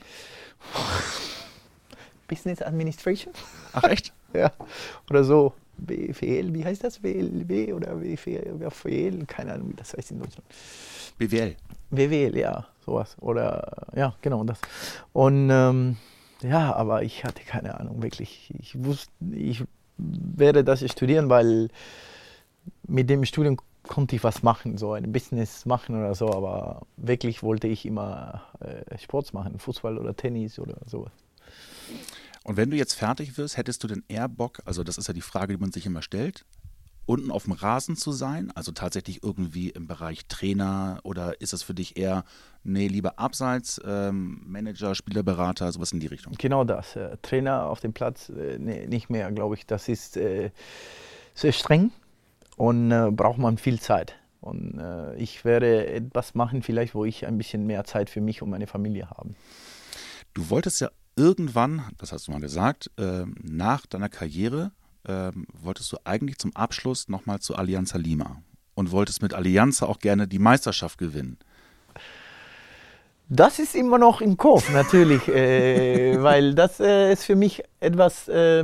Business 2.27 2.61
Administration? 2.61 3.33
Ach 3.73 3.83
echt? 3.83 4.13
Ja, 4.33 4.51
oder 5.09 5.23
so. 5.23 5.53
BWL, 5.77 6.53
wie 6.53 6.65
heißt 6.65 6.83
das? 6.83 7.01
WLW 7.01 7.73
oder 7.73 8.01
WFL? 8.01 9.25
Keine 9.25 9.53
Ahnung, 9.53 9.69
wie 9.69 9.75
das 9.75 9.93
heißt 9.93 10.11
in 10.11 10.19
Deutschland. 10.19 10.45
BWL. 11.17 11.55
WWL, 11.89 12.37
ja, 12.37 12.67
sowas. 12.85 13.15
Oder, 13.21 13.87
ja, 13.95 14.13
genau 14.21 14.43
das. 14.43 14.59
Und 15.13 15.49
ähm, 15.49 15.97
ja, 16.41 16.73
aber 16.75 17.03
ich 17.03 17.23
hatte 17.23 17.43
keine 17.43 17.79
Ahnung, 17.79 18.03
wirklich. 18.03 18.53
Ich 18.59 18.83
wusste, 18.83 19.11
ich 19.31 19.63
werde 19.97 20.63
das 20.63 20.89
studieren, 20.89 21.29
weil 21.29 21.69
mit 22.87 23.09
dem 23.09 23.25
Studium 23.25 23.57
konnte 23.83 24.15
ich 24.15 24.23
was 24.23 24.43
machen, 24.43 24.77
so 24.77 24.93
ein 24.93 25.11
Business 25.11 25.65
machen 25.65 25.97
oder 25.97 26.13
so, 26.13 26.31
aber 26.31 26.81
wirklich 26.97 27.41
wollte 27.43 27.67
ich 27.67 27.85
immer 27.85 28.43
äh, 28.59 28.97
Sport 28.97 29.33
machen, 29.33 29.57
Fußball 29.57 29.97
oder 29.97 30.15
Tennis 30.15 30.59
oder 30.59 30.77
sowas. 30.85 31.11
Und 32.49 32.57
wenn 32.57 32.71
du 32.71 32.77
jetzt 32.77 32.95
fertig 32.95 33.37
wirst, 33.37 33.57
hättest 33.57 33.83
du 33.83 33.87
denn 33.87 34.03
eher 34.07 34.27
Bock, 34.27 34.63
also 34.65 34.83
das 34.83 34.97
ist 34.97 35.07
ja 35.07 35.13
die 35.13 35.21
Frage, 35.21 35.53
die 35.53 35.61
man 35.61 35.71
sich 35.71 35.85
immer 35.85 36.01
stellt, 36.01 36.45
unten 37.05 37.29
auf 37.29 37.43
dem 37.43 37.53
Rasen 37.53 37.95
zu 37.95 38.11
sein? 38.11 38.51
Also 38.55 38.71
tatsächlich 38.71 39.21
irgendwie 39.21 39.69
im 39.69 39.85
Bereich 39.85 40.25
Trainer 40.25 40.99
oder 41.03 41.39
ist 41.41 41.53
es 41.53 41.61
für 41.61 41.75
dich 41.75 41.95
eher, 41.95 42.23
nee, 42.63 42.87
lieber 42.87 43.19
abseits, 43.19 43.79
ähm, 43.85 44.41
Manager, 44.47 44.95
Spielerberater, 44.95 45.71
sowas 45.71 45.91
in 45.91 45.99
die 45.99 46.07
Richtung? 46.07 46.33
Genau 46.39 46.63
das. 46.63 46.95
Äh, 46.95 47.17
Trainer 47.21 47.67
auf 47.67 47.81
dem 47.81 47.93
Platz, 47.93 48.29
äh, 48.29 48.57
nee, 48.57 48.87
nicht 48.87 49.11
mehr, 49.11 49.31
glaube 49.31 49.53
ich. 49.53 49.67
Das 49.67 49.87
ist 49.87 50.17
äh, 50.17 50.49
sehr 51.35 51.51
streng 51.51 51.91
und 52.57 52.91
äh, 52.91 53.11
braucht 53.11 53.37
man 53.37 53.59
viel 53.59 53.79
Zeit. 53.79 54.15
Und 54.41 54.79
äh, 54.79 55.15
ich 55.17 55.45
werde 55.45 55.85
etwas 55.85 56.33
machen, 56.33 56.63
vielleicht, 56.63 56.95
wo 56.95 57.05
ich 57.05 57.27
ein 57.27 57.37
bisschen 57.37 57.67
mehr 57.67 57.83
Zeit 57.83 58.09
für 58.09 58.21
mich 58.21 58.41
und 58.41 58.49
meine 58.49 58.65
Familie 58.65 59.11
habe. 59.11 59.35
Du 60.33 60.49
wolltest 60.49 60.81
ja 60.81 60.89
irgendwann, 61.19 61.83
das 61.97 62.13
hast 62.13 62.27
du 62.27 62.31
mal 62.31 62.39
gesagt, 62.39 62.89
äh, 62.97 63.25
nach 63.43 63.85
deiner 63.85 64.09
Karriere 64.09 64.71
ähm, 65.05 65.45
wolltest 65.53 65.91
du 65.91 65.97
eigentlich 66.05 66.37
zum 66.37 66.55
Abschluss 66.55 67.09
nochmal 67.09 67.39
zu 67.39 67.55
Allianz 67.55 67.93
Lima 67.93 68.41
und 68.73 68.91
wolltest 68.91 69.21
mit 69.21 69.33
Allianz 69.33 69.83
auch 69.83 69.99
gerne 69.99 70.27
die 70.27 70.39
Meisterschaft 70.39 70.97
gewinnen. 70.97 71.37
Das 73.27 73.59
ist 73.59 73.75
immer 73.75 73.97
noch 73.97 74.21
im 74.21 74.37
Kopf, 74.37 74.71
natürlich, 74.71 75.27
äh, 75.27 76.15
weil 76.23 76.55
das 76.55 76.79
äh, 76.79 77.11
ist 77.11 77.25
für 77.25 77.35
mich 77.35 77.63
etwas, 77.81 78.29
äh, 78.29 78.63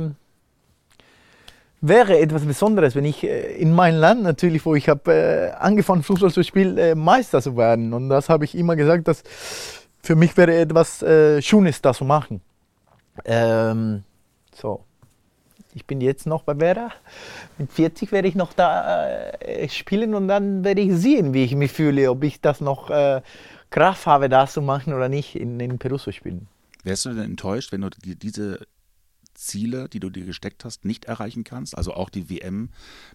wäre 1.82 2.18
etwas 2.18 2.44
Besonderes, 2.44 2.96
wenn 2.96 3.04
ich 3.04 3.22
äh, 3.22 3.54
in 3.56 3.72
meinem 3.72 4.00
Land 4.00 4.22
natürlich, 4.22 4.64
wo 4.64 4.74
ich 4.74 4.88
habe 4.88 5.12
äh, 5.12 5.50
angefangen 5.52 6.02
Fußball 6.02 6.32
zu 6.32 6.42
spielen, 6.42 6.78
äh, 6.78 6.94
Meister 6.94 7.42
zu 7.42 7.56
werden. 7.56 7.92
Und 7.92 8.08
das 8.08 8.30
habe 8.30 8.46
ich 8.46 8.56
immer 8.56 8.76
gesagt, 8.76 9.06
dass 9.08 9.22
für 10.02 10.16
mich 10.16 10.36
wäre 10.36 10.54
etwas 10.54 11.04
Schönes, 11.40 11.82
das 11.82 11.96
zu 11.96 12.04
machen. 12.04 12.40
Ähm, 13.24 14.04
so, 14.54 14.84
ich 15.74 15.84
bin 15.84 16.00
jetzt 16.00 16.26
noch 16.26 16.42
bei 16.42 16.58
Werder. 16.58 16.90
Mit 17.58 17.72
40 17.72 18.12
werde 18.12 18.28
ich 18.28 18.34
noch 18.34 18.52
da 18.52 19.30
äh, 19.40 19.68
spielen 19.68 20.14
und 20.14 20.28
dann 20.28 20.64
werde 20.64 20.80
ich 20.80 20.94
sehen, 20.94 21.34
wie 21.34 21.44
ich 21.44 21.54
mich 21.54 21.72
fühle, 21.72 22.10
ob 22.10 22.24
ich 22.24 22.40
das 22.40 22.60
noch 22.60 22.90
äh, 22.90 23.20
Kraft 23.70 24.06
habe, 24.06 24.28
das 24.28 24.52
zu 24.54 24.62
machen 24.62 24.94
oder 24.94 25.08
nicht, 25.08 25.36
in, 25.36 25.60
in 25.60 25.78
Peru 25.78 25.98
zu 25.98 26.12
spielen. 26.12 26.48
Wärst 26.84 27.04
du 27.04 27.10
denn 27.10 27.24
enttäuscht, 27.24 27.72
wenn 27.72 27.82
du 27.82 27.90
dir 27.90 28.14
diese 28.14 28.60
Ziele, 29.36 29.88
die 29.88 30.00
du 30.00 30.10
dir 30.10 30.24
gesteckt 30.24 30.64
hast, 30.64 30.84
nicht 30.84 31.06
erreichen 31.06 31.44
kannst? 31.44 31.76
Also 31.76 31.94
auch 31.94 32.10
die 32.10 32.28
WM 32.30 32.70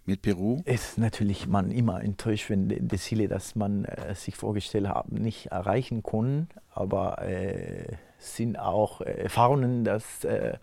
mit 0.06 0.22
Peru? 0.22 0.62
Es 0.66 0.90
ist 0.90 0.98
natürlich 0.98 1.48
man 1.48 1.72
immer 1.72 2.02
enttäuscht, 2.02 2.50
wenn 2.50 2.70
die 2.70 2.98
Ziele, 2.98 3.28
die 3.28 3.60
man 3.60 3.86
äh, 3.86 4.16
sich 4.16 4.36
vorgestellt 4.36 4.88
hat, 4.88 5.12
nicht 5.12 5.48
erreichen 5.48 6.04
können. 6.04 6.48
Aber 6.74 7.22
äh, 7.22 7.96
sind 8.18 8.58
auch 8.58 9.02
äh, 9.02 9.24
Erfahrungen, 9.24 9.84
dass 9.84 10.24
äh, 10.24 10.58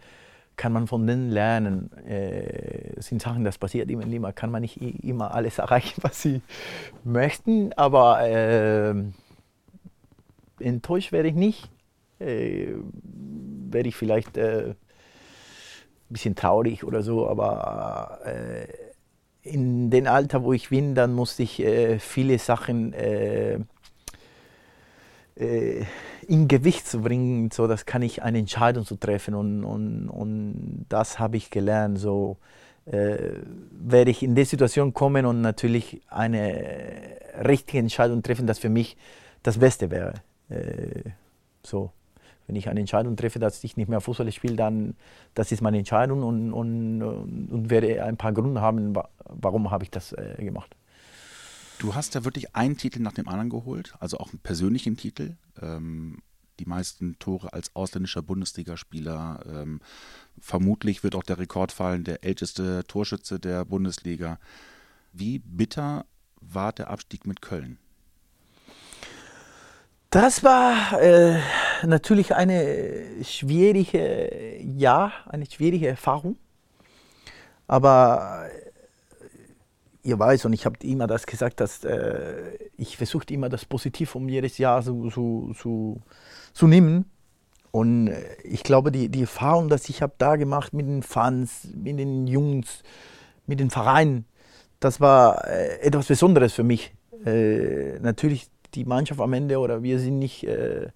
kann 0.59 0.73
man 0.73 0.87
von 0.87 1.07
denen 1.07 1.31
lernen. 1.31 1.91
Äh, 2.07 3.01
sind 3.01 3.23
Sachen, 3.23 3.45
das 3.45 3.57
passiert 3.57 3.91
immer, 3.91 4.05
immer. 4.05 4.33
Kann 4.33 4.51
man 4.51 4.63
nicht 4.63 4.77
immer 4.77 5.33
alles 5.33 5.59
erreichen, 5.59 5.99
was 6.03 6.21
sie 6.21 6.43
möchten, 7.05 7.73
aber 7.75 8.21
äh, 8.29 8.95
enttäuscht 10.59 11.13
werde 11.13 11.29
ich 11.29 11.35
nicht. 11.35 11.71
Äh, 12.19 12.75
werde 13.71 13.89
ich 13.89 13.97
vielleicht 13.97 14.37
äh, 14.37 14.75
bisschen 16.09 16.35
traurig 16.35 16.85
oder 16.85 17.03
so, 17.03 17.29
aber 17.29 18.21
äh, 18.25 18.67
in 19.43 19.91
dem 19.91 20.07
Alter, 20.07 20.43
wo 20.43 20.53
ich 20.53 20.71
bin, 20.71 20.95
dann 20.95 21.15
musste 21.15 21.43
ich 21.43 21.61
äh, 21.61 21.99
viele 21.99 22.39
Sachen 22.39 22.93
äh, 22.93 23.59
äh, 25.37 25.85
in 26.27 26.49
Gewicht 26.49 26.87
zu 26.87 27.01
bringen, 27.01 27.51
so 27.51 27.67
dass 27.67 27.87
kann 27.87 28.03
ich 28.03 28.23
eine 28.23 28.39
Entscheidung 28.39 28.85
zu 28.85 28.97
treffen 28.97 29.35
und, 29.35 29.65
und, 29.65 30.09
und 30.09 30.87
das 30.89 31.19
habe 31.19 31.37
ich 31.37 31.51
gelernt. 31.51 31.99
So 31.99 32.37
äh, 32.87 33.17
werde 33.71 34.11
ich 34.11 34.23
in 34.23 34.35
die 34.35 34.45
Situation 34.45 34.93
kommen 34.93 35.25
und 35.27 35.41
natürlich 35.41 36.03
eine 36.09 37.19
richtige 37.47 37.79
Entscheidung 37.79 38.23
treffen, 38.23 38.47
das 38.47 38.59
für 38.59 38.69
mich 38.69 38.97
das 39.43 39.59
Beste 39.59 39.91
wäre. 39.91 40.15
Äh, 40.51 41.11
so 41.63 41.93
wenn 42.49 42.57
ich 42.57 42.69
eine 42.69 42.81
Entscheidung 42.81 43.15
treffe, 43.15 43.39
dass 43.39 43.63
ich 43.63 43.77
nicht 43.77 43.89
mehr 43.89 44.01
Fußball 44.01 44.33
spiele, 44.33 44.57
dann 44.57 44.97
das 45.35 45.53
ist 45.53 45.61
meine 45.61 45.79
Entscheidung 45.79 46.23
und, 46.23 46.53
und, 46.53 47.03
und 47.03 47.71
werde 47.71 48.03
ein 48.03 48.17
paar 48.17 48.33
Gründe 48.33 48.61
haben, 48.61 48.95
warum 49.25 49.71
habe 49.71 49.85
ich 49.85 49.91
das 49.91 50.13
äh, 50.13 50.35
gemacht. 50.39 50.75
Du 51.79 51.95
hast 51.95 52.15
ja 52.15 52.25
wirklich 52.25 52.57
einen 52.57 52.77
Titel 52.77 53.01
nach 53.01 53.13
dem 53.13 53.29
anderen 53.29 53.51
geholt, 53.51 53.95
also 54.01 54.19
auch 54.19 54.31
einen 54.31 54.41
persönlichen 54.41 54.97
Titel. 54.97 55.37
Ähm, 55.61 56.19
die 56.59 56.65
meisten 56.67 57.17
Tore 57.21 57.53
als 57.53 57.77
ausländischer 57.77 58.23
Bundesligaspieler. 58.23 59.45
Ähm, 59.47 59.81
vermutlich 60.41 61.05
wird 61.05 61.15
auch 61.15 61.23
der 61.23 61.39
Rekord 61.39 61.71
fallen, 61.71 62.03
der 62.03 62.25
älteste 62.25 62.83
Torschütze 62.89 63.39
der 63.39 63.65
Bundesliga. 63.65 64.41
Wie 65.13 65.39
bitter 65.39 66.05
war 66.41 66.73
der 66.73 66.91
Abstieg 66.91 67.27
mit 67.27 67.43
Köln? 67.43 67.79
Das 70.11 70.43
war 70.43 71.01
äh, 71.03 71.39
natürlich 71.85 72.35
eine 72.35 73.05
schwierige, 73.23 74.61
ja, 74.63 75.13
eine 75.27 75.47
schwierige 75.47 75.89
Erfahrung. 75.89 76.37
Aber 77.67 78.47
ihr 80.03 80.19
weiß, 80.19 80.47
und 80.47 80.53
ich 80.53 80.65
habe 80.65 80.77
immer 80.83 81.07
das 81.07 81.27
gesagt, 81.27 81.61
dass 81.61 81.85
äh, 81.85 82.59
ich 82.77 82.97
versuche 82.97 83.27
immer 83.31 83.49
das 83.49 83.65
Positiv 83.65 84.15
um 84.15 84.29
jedes 84.29 84.59
Jahr 84.59 84.83
zu, 84.83 85.11
zu, 85.11 85.55
zu, 85.59 86.01
zu 86.55 86.67
nehmen. 86.67 87.05
Und 87.71 88.09
äh, 88.09 88.23
ich 88.43 88.63
glaube, 88.63 88.91
die, 88.91 89.09
die 89.09 89.23
Erfahrung, 89.23 89.69
dass 89.69 89.89
ich 89.89 90.01
habe 90.03 90.15
da 90.19 90.37
gemacht 90.37 90.73
mit 90.73 90.87
den 90.87 91.03
Fans, 91.03 91.69
mit 91.75 91.99
den 91.99 92.27
Jungs, 92.27 92.83
mit 93.47 93.61
den 93.61 93.71
Vereinen, 93.71 94.25
das 94.81 95.01
war 95.01 95.47
äh, 95.47 95.81
etwas 95.81 96.07
Besonderes 96.07 96.55
für 96.55 96.65
mich. 96.65 96.95
Äh, 97.25 97.99
natürlich 98.01 98.49
die 98.75 98.85
Mannschaft 98.85 99.21
am 99.21 99.33
Ende 99.33 99.59
oder 99.59 99.83
wir 99.83 99.99
sind 99.99 100.19
nicht 100.19 100.45
äh, 100.45 100.89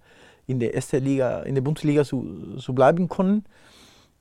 in 0.46 0.58
der 0.58 0.74
ersten 0.74 1.02
Liga, 1.04 1.40
in 1.42 1.54
der 1.54 1.62
Bundesliga 1.62 2.04
zu, 2.04 2.56
zu 2.58 2.74
bleiben 2.74 3.08
konnten. 3.08 3.44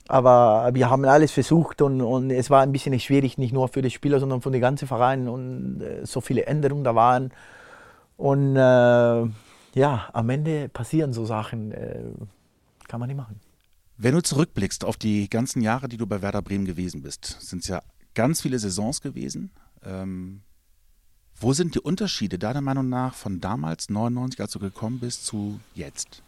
Aber 0.08 0.70
wir 0.74 0.90
haben 0.90 1.06
alles 1.06 1.32
versucht 1.32 1.82
und, 1.82 2.01
und 2.01 2.32
es 2.32 2.50
war 2.50 2.62
ein 2.62 2.72
bisschen 2.72 3.00
schwierig, 3.00 3.38
nicht 3.38 3.54
nur 3.54 3.68
für 3.68 3.82
die 3.82 3.90
Spieler, 3.92 4.20
sondern 4.20 4.42
für 4.42 4.51
den 4.51 4.62
ganzen 4.62 4.88
Verein 4.88 5.28
und 5.28 5.82
äh, 5.82 6.06
so 6.06 6.22
viele 6.22 6.46
Änderungen 6.46 6.84
da 6.84 6.96
waren. 6.96 7.32
Und 8.18 8.56
äh, 8.56 8.60
ja, 9.80 10.10
am 10.13 10.30
Ende 10.30 10.70
passieren 10.70 11.13
so 11.13 11.25
Sachen, 11.25 11.72
äh, 11.72 12.04
kann 12.88 13.00
man 13.00 13.08
nicht 13.08 13.18
machen. 13.18 13.40
Wenn 13.98 14.16
du 14.16 14.22
zurückblickst 14.22 14.84
auf 14.84 14.98
die 14.98 15.30
ganzen 15.30 15.62
Jahre, 15.62 15.88
die 15.88 15.98
du 15.98 16.08
bei 16.08 16.22
Werder 16.22 16.42
Bremen 16.42 16.66
gewesen 16.66 17.04
bist, 17.04 17.38
sind 17.40 17.60
es 17.60 17.68
ja 17.68 17.82
ganz 18.13 18.42
viele 18.42 18.60
Saisons 18.60 19.01
gewesen. 19.01 19.51
Ähm, 19.86 20.42
wo 21.41 21.53
sind 21.53 21.75
die 21.75 21.79
Unterschiede 21.79 22.38
deiner 22.38 22.62
Meinung 22.62 22.89
nach 22.89 23.13
von 23.13 23.41
damals, 23.41 23.89
99, 23.89 24.39
als 24.39 24.51
du 24.51 24.60
gekommen 24.60 25.00
bist, 25.00 25.25
zu 25.25 25.60
jetzt? 25.74 26.21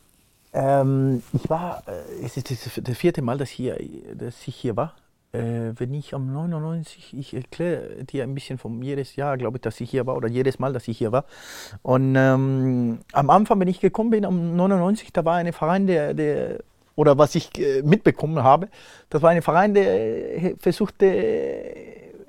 Ähm, 0.54 1.24
ich 1.34 1.50
war, 1.50 1.84
äh, 1.88 2.26
es 2.26 2.38
ist 2.38 2.52
das 2.52 2.98
vierte 2.98 3.22
Mal, 3.22 3.38
dass, 3.38 3.50
hier, 3.50 3.78
dass 4.16 4.48
ich 4.48 4.56
hier 4.56 4.76
war. 4.76 4.96
Äh, 5.32 5.74
wenn 5.78 5.94
ich 5.94 6.14
am 6.14 6.32
99, 6.32 7.16
ich 7.18 7.34
erkläre 7.34 8.04
dir 8.04 8.24
ein 8.24 8.36
bisschen 8.36 8.60
von 8.60 8.82
jedes 8.84 9.16
Jahr, 9.16 9.38
glaube 9.38 9.58
ich, 9.58 9.62
dass 9.62 9.82
ich 9.82 9.90
hier 9.90 10.06
war 10.06 10.16
oder 10.16 10.28
jedes 10.28 10.60
Mal, 10.60 10.74
dass 10.74 10.88
ich 10.88 10.98
hier 10.98 11.12
war. 11.12 11.26
Und 11.82 12.16
ähm, 12.16 13.00
am 13.14 13.30
Anfang, 13.30 13.60
wenn 13.60 13.68
ich 13.68 13.80
gekommen 13.80 14.12
bin, 14.12 14.26
am 14.26 14.56
99, 14.56 15.12
da 15.12 15.26
war 15.26 15.38
ein 15.38 15.52
Verein, 15.52 15.88
der, 15.88 16.14
der 16.14 16.60
oder 16.96 17.18
was 17.18 17.34
ich 17.34 17.50
äh, 17.58 17.82
mitbekommen 17.82 18.44
habe, 18.44 18.70
das 19.10 19.24
war 19.24 19.32
ein 19.32 19.42
Verein, 19.42 19.74
der 19.74 20.44
äh, 20.44 20.56
versuchte 20.60 21.06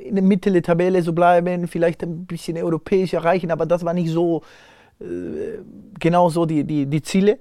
in 0.05 0.15
der 0.17 0.25
Mitte 0.25 0.53
der 0.53 0.63
Tabelle 0.63 1.03
zu 1.03 1.15
bleiben, 1.15 1.67
vielleicht 1.67 2.03
ein 2.03 2.27
bisschen 2.27 2.57
europäisch 2.57 3.15
erreichen, 3.15 3.51
aber 3.51 3.67
das 3.67 3.85
war 3.85 3.95
nicht 3.95 4.11
so 4.11 4.43
äh, 5.01 5.59
genau 5.99 6.29
so 6.29 6.45
die, 6.45 6.65
die, 6.65 6.87
die 6.87 7.03
Ziele. 7.03 7.39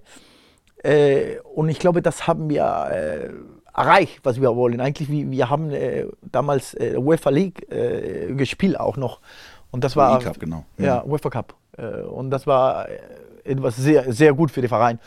Äh, 0.81 1.39
und 1.53 1.69
ich 1.69 1.79
glaube, 1.79 2.01
das 2.01 2.25
haben 2.27 2.49
wir 2.49 2.63
äh, 2.91 3.29
erreicht, 3.75 4.19
was 4.23 4.39
wir 4.39 4.55
wollen. 4.55 4.79
Eigentlich, 4.79 5.09
wir, 5.09 5.29
wir 5.29 5.49
haben 5.49 5.71
äh, 5.71 6.05
damals 6.31 6.73
äh, 6.75 6.95
UEFA 6.97 7.29
League 7.29 7.71
äh, 7.71 8.33
gespielt 8.33 8.79
auch 8.79 8.97
noch. 8.97 9.19
Und 9.71 9.83
das 9.83 9.95
war. 9.95 10.19
Cup, 10.19 10.39
genau. 10.39 10.65
Ja, 10.77 11.03
UEFA 11.03 11.29
Cup. 11.29 11.55
Und 12.11 12.29
das 12.29 12.45
war 12.45 12.87
etwas 13.43 13.75
sehr, 13.77 14.13
sehr 14.13 14.31
gut 14.35 14.51
für 14.51 14.61
den 14.61 14.67
Verein. 14.67 14.99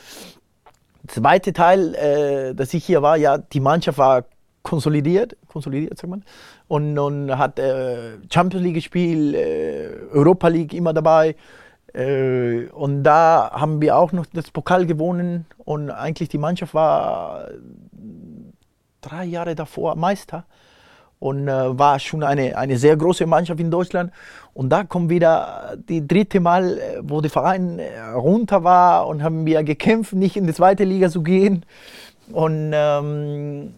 Zweite 1.06 1.52
Teil, 1.52 2.52
dass 2.56 2.74
ich 2.74 2.84
hier 2.84 3.00
war, 3.00 3.16
ja, 3.16 3.38
die 3.38 3.60
Mannschaft 3.60 3.98
war 3.98 4.24
konsolidiert, 4.64 5.36
konsolidiert, 5.46 5.96
sagt 5.96 6.10
man, 6.10 6.24
und, 6.68 6.98
und 6.98 7.36
hat 7.38 7.58
äh, 7.58 8.18
Champions 8.32 8.64
League 8.64 8.74
gespielt, 8.74 9.34
äh, 9.34 9.90
Europa 10.12 10.48
League 10.48 10.74
immer 10.74 10.92
dabei. 10.92 11.36
Äh, 11.92 12.66
und 12.72 13.04
da 13.04 13.50
haben 13.52 13.80
wir 13.80 13.96
auch 13.96 14.12
noch 14.12 14.26
das 14.32 14.50
Pokal 14.50 14.86
gewonnen 14.86 15.46
und 15.64 15.90
eigentlich 15.90 16.28
die 16.28 16.38
Mannschaft 16.38 16.74
war 16.74 17.48
drei 19.00 19.24
Jahre 19.24 19.54
davor 19.54 19.94
Meister 19.96 20.44
und 21.18 21.48
äh, 21.48 21.78
war 21.78 21.98
schon 21.98 22.22
eine, 22.22 22.56
eine 22.56 22.76
sehr 22.76 22.96
große 22.96 23.26
Mannschaft 23.26 23.60
in 23.60 23.70
Deutschland. 23.70 24.12
Und 24.52 24.70
da 24.70 24.84
kommt 24.84 25.10
wieder 25.10 25.76
die 25.88 26.06
dritte 26.06 26.40
Mal, 26.40 26.78
äh, 26.78 26.98
wo 27.02 27.20
der 27.20 27.30
Verein 27.30 27.78
äh, 27.78 28.00
runter 28.14 28.64
war 28.64 29.06
und 29.06 29.22
haben 29.22 29.46
wir 29.46 29.62
gekämpft, 29.62 30.12
nicht 30.12 30.36
in 30.36 30.46
die 30.46 30.52
zweite 30.52 30.84
Liga 30.84 31.08
zu 31.08 31.22
gehen. 31.22 31.64
Und 32.32 32.72
ähm, 32.74 33.74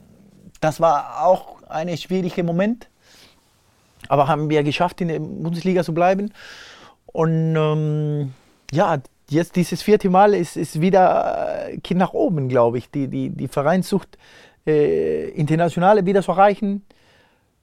das 0.61 0.81
war 0.81 1.25
auch 1.25 1.58
ein 1.69 1.97
schwieriger 1.97 2.43
Moment. 2.43 2.89
aber 4.09 4.29
haben 4.29 4.49
wir 4.51 4.63
geschafft, 4.63 5.01
in 5.01 5.09
der 5.09 5.19
Bundesliga 5.19 5.83
zu 5.83 5.93
bleiben. 5.93 6.33
Und 7.07 7.57
ähm, 7.57 8.33
ja, 8.73 8.99
jetzt 9.29 9.57
dieses 9.57 9.83
vierte 9.83 10.11
Mal 10.11 10.35
ist, 10.35 10.57
ist 10.57 10.81
wieder 10.81 11.69
äh, 11.69 11.79
Kind 11.79 11.99
nach 11.99 12.13
oben, 12.13 12.49
glaube 12.49 12.79
ich. 12.79 12.91
Die, 12.91 13.09
die, 13.09 13.31
die 13.31 13.49
Vereinssucht, 13.49 14.19
äh, 14.67 15.29
internationale 15.31 16.07
wieder 16.07 16.23
zu 16.23 16.33
erreichen. 16.33 16.85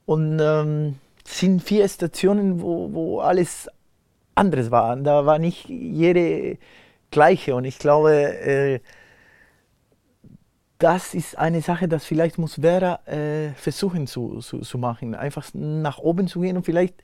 Und 0.04 0.38
ähm, 0.40 0.96
sind 1.24 1.62
vier 1.62 1.88
Stationen, 1.88 2.60
wo, 2.60 2.92
wo 2.92 3.20
alles 3.20 3.68
anderes 4.34 4.70
war. 4.70 4.96
Da 4.96 5.26
war 5.26 5.38
nicht 5.38 5.68
jede 5.68 6.58
gleiche. 7.10 7.54
Und 7.54 7.64
ich 7.64 7.78
glaube, 7.78 8.12
äh, 8.12 8.80
das 10.78 11.14
ist 11.14 11.38
eine 11.38 11.62
Sache, 11.62 11.88
das 11.88 12.04
vielleicht 12.04 12.38
muss 12.38 12.54
Vera 12.54 13.00
äh, 13.06 13.50
versuchen 13.54 14.06
zu, 14.06 14.40
zu, 14.40 14.60
zu 14.60 14.78
machen. 14.78 15.14
Einfach 15.14 15.48
nach 15.54 15.98
oben 15.98 16.28
zu 16.28 16.40
gehen 16.40 16.56
und 16.56 16.64
vielleicht 16.64 17.02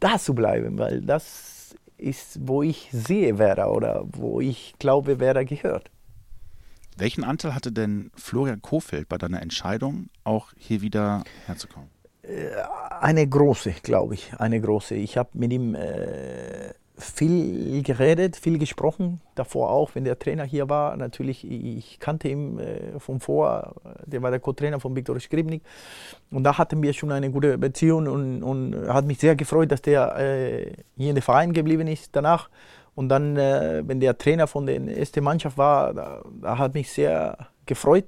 da 0.00 0.18
zu 0.18 0.34
bleiben, 0.34 0.78
weil 0.78 1.02
das 1.02 1.74
ist, 1.98 2.38
wo 2.46 2.62
ich 2.62 2.88
sehe 2.92 3.36
Vera 3.36 3.68
oder 3.68 4.04
wo 4.06 4.40
ich 4.40 4.74
glaube, 4.78 5.18
Vera 5.18 5.42
gehört. 5.42 5.90
Welchen 6.96 7.24
Anteil 7.24 7.54
hatte 7.54 7.72
denn 7.72 8.10
Florian 8.14 8.62
Kofeld 8.62 9.08
bei 9.08 9.18
deiner 9.18 9.42
Entscheidung, 9.42 10.08
auch 10.24 10.52
hier 10.56 10.80
wieder 10.80 11.24
herzukommen? 11.44 11.90
Äh, 12.22 12.48
eine 13.00 13.26
große, 13.26 13.72
glaube 13.82 14.14
ich, 14.14 14.32
eine 14.38 14.60
große. 14.60 14.94
Ich 14.94 15.18
habe 15.18 15.30
mit 15.34 15.52
ihm 15.52 15.74
äh, 15.74 16.72
viel 16.98 17.82
geredet, 17.82 18.36
viel 18.36 18.58
gesprochen. 18.58 19.20
Davor 19.34 19.70
auch, 19.70 19.94
wenn 19.94 20.04
der 20.04 20.18
Trainer 20.18 20.44
hier 20.44 20.68
war. 20.68 20.96
Natürlich, 20.96 21.48
ich 21.48 21.98
kannte 22.00 22.28
ihn 22.28 22.58
äh, 22.58 22.98
von 22.98 23.20
vor. 23.20 23.74
Der 24.06 24.22
war 24.22 24.30
der 24.30 24.40
Co-Trainer 24.40 24.80
von 24.80 24.96
Viktor 24.96 25.18
Skribnik. 25.20 25.62
Und 26.30 26.44
da 26.44 26.56
hatten 26.56 26.82
wir 26.82 26.92
schon 26.92 27.12
eine 27.12 27.30
gute 27.30 27.58
Beziehung 27.58 28.06
und, 28.06 28.42
und 28.42 28.88
hat 28.88 29.04
mich 29.04 29.18
sehr 29.18 29.36
gefreut, 29.36 29.70
dass 29.72 29.82
der 29.82 30.16
äh, 30.18 30.72
hier 30.96 31.10
in 31.10 31.14
der 31.14 31.22
Verein 31.22 31.52
geblieben 31.52 31.86
ist 31.86 32.10
danach. 32.12 32.48
Und 32.94 33.10
dann, 33.10 33.36
äh, 33.36 33.82
wenn 33.86 34.00
der 34.00 34.16
Trainer 34.16 34.46
von 34.46 34.64
der 34.66 34.80
ersten 34.80 35.22
Mannschaft 35.22 35.58
war, 35.58 35.92
da, 35.92 36.22
da 36.40 36.58
hat 36.58 36.72
mich 36.74 36.90
sehr 36.90 37.36
gefreut. 37.66 38.06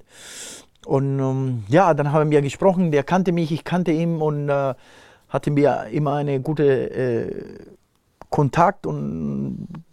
Und 0.87 1.19
ähm, 1.19 1.65
ja, 1.69 1.93
dann 1.93 2.13
haben 2.13 2.31
wir 2.31 2.41
gesprochen. 2.41 2.91
Der 2.91 3.03
kannte 3.03 3.33
mich, 3.33 3.53
ich 3.53 3.65
kannte 3.65 3.91
ihn 3.91 4.23
und 4.23 4.49
äh, 4.49 4.75
hatten 5.29 5.57
wir 5.57 5.89
immer 5.93 6.15
eine 6.15 6.41
gute 6.41 6.91
äh, 6.91 7.45
Kontakt 8.31 8.87
und 8.87 9.85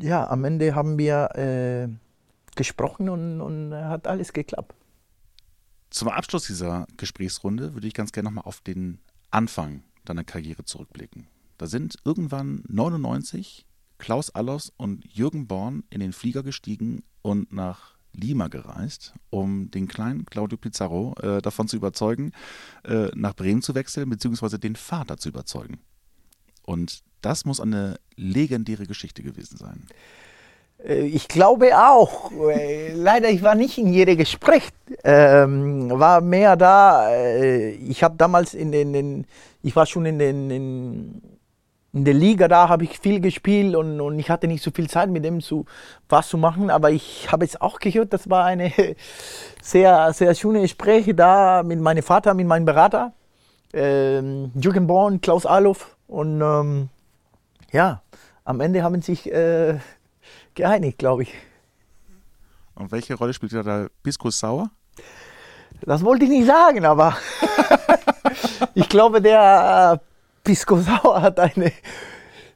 ja, 0.00 0.28
am 0.28 0.44
Ende 0.44 0.74
haben 0.74 0.98
wir 0.98 1.30
äh, 1.34 1.88
gesprochen 2.54 3.08
und, 3.08 3.40
und 3.40 3.74
hat 3.74 4.06
alles 4.06 4.32
geklappt. 4.32 4.74
Zum 5.90 6.08
Abschluss 6.08 6.46
dieser 6.46 6.86
Gesprächsrunde 6.96 7.74
würde 7.74 7.86
ich 7.86 7.94
ganz 7.94 8.12
gerne 8.12 8.28
nochmal 8.28 8.44
auf 8.44 8.60
den 8.60 8.98
Anfang 9.30 9.82
deiner 10.04 10.24
Karriere 10.24 10.64
zurückblicken. 10.64 11.26
Da 11.58 11.66
sind 11.66 11.96
irgendwann 12.04 12.64
99 12.68 13.66
Klaus 13.98 14.30
Allers 14.30 14.72
und 14.76 15.04
Jürgen 15.04 15.46
Born 15.46 15.84
in 15.90 16.00
den 16.00 16.12
Flieger 16.12 16.42
gestiegen 16.42 17.04
und 17.22 17.52
nach 17.52 17.94
Lima 18.14 18.48
gereist, 18.48 19.14
um 19.30 19.70
den 19.70 19.88
kleinen 19.88 20.26
Claudio 20.26 20.58
Pizarro 20.58 21.14
äh, 21.20 21.40
davon 21.40 21.68
zu 21.68 21.76
überzeugen, 21.76 22.32
äh, 22.84 23.10
nach 23.14 23.34
Bremen 23.34 23.62
zu 23.62 23.74
wechseln, 23.74 24.10
beziehungsweise 24.10 24.58
den 24.58 24.76
Vater 24.76 25.16
zu 25.16 25.28
überzeugen. 25.28 25.78
Und 26.62 27.02
das 27.22 27.44
muss 27.44 27.60
eine 27.60 27.98
legendäre 28.16 28.86
Geschichte 28.86 29.22
gewesen 29.22 29.56
sein. 29.56 29.86
Äh, 30.84 31.06
ich 31.06 31.28
glaube 31.28 31.76
auch. 31.78 32.30
Äh, 32.32 32.92
leider, 32.94 33.30
ich 33.30 33.42
war 33.42 33.54
nicht 33.54 33.78
in 33.78 33.92
jedem 33.92 34.18
Gespräch. 34.18 34.68
Ähm, 35.04 35.90
war 35.90 36.20
mehr 36.20 36.56
da. 36.56 37.10
Äh, 37.10 37.70
ich 37.70 38.02
habe 38.02 38.16
damals 38.16 38.54
in 38.54 38.72
den, 38.72 38.94
in, 38.94 39.26
ich 39.62 39.74
war 39.76 39.86
schon 39.86 40.06
in 40.06 40.18
den, 40.18 40.50
in, 40.50 41.22
in 41.92 42.04
der 42.04 42.14
Liga 42.14 42.48
da, 42.48 42.68
habe 42.68 42.84
ich 42.84 42.98
viel 42.98 43.20
gespielt 43.20 43.74
und, 43.74 44.00
und 44.00 44.18
ich 44.18 44.30
hatte 44.30 44.48
nicht 44.48 44.62
so 44.62 44.70
viel 44.70 44.88
Zeit 44.88 45.10
mit 45.10 45.24
dem 45.24 45.40
zu 45.40 45.66
was 46.08 46.28
zu 46.28 46.38
machen. 46.38 46.70
Aber 46.70 46.90
ich 46.90 47.30
habe 47.30 47.44
es 47.44 47.60
auch 47.60 47.78
gehört, 47.78 48.12
das 48.12 48.28
war 48.30 48.44
eine 48.44 48.72
sehr, 49.62 50.12
sehr 50.12 50.34
schöne 50.34 50.62
Gespräche 50.62 51.14
da 51.14 51.62
mit 51.62 51.80
meinem 51.80 52.02
Vater, 52.02 52.34
mit 52.34 52.46
meinem 52.46 52.64
Berater, 52.64 53.12
ähm, 53.72 54.50
Jürgen 54.54 54.86
Born, 54.86 55.20
Klaus 55.20 55.46
Alof 55.46 55.96
und 56.06 56.40
ähm, 56.42 56.88
ja, 57.72 58.02
am 58.44 58.60
Ende 58.60 58.82
haben 58.82 59.02
sich 59.02 59.30
äh, 59.32 59.78
geeinigt, 60.54 60.98
glaube 60.98 61.24
ich. 61.24 61.34
Und 62.74 62.92
welche 62.92 63.14
Rolle 63.14 63.34
spielt 63.34 63.52
da 63.52 63.86
Piskus 64.02 64.38
Sauer? 64.38 64.70
Das 65.80 66.04
wollte 66.04 66.24
ich 66.24 66.30
nicht 66.30 66.46
sagen, 66.46 66.84
aber 66.84 67.16
ich 68.74 68.88
glaube, 68.88 69.20
der 69.20 70.00
äh, 70.00 70.06
Pisco 70.44 70.78
Sauer 70.78 71.20
hat 71.20 71.40
eine 71.40 71.72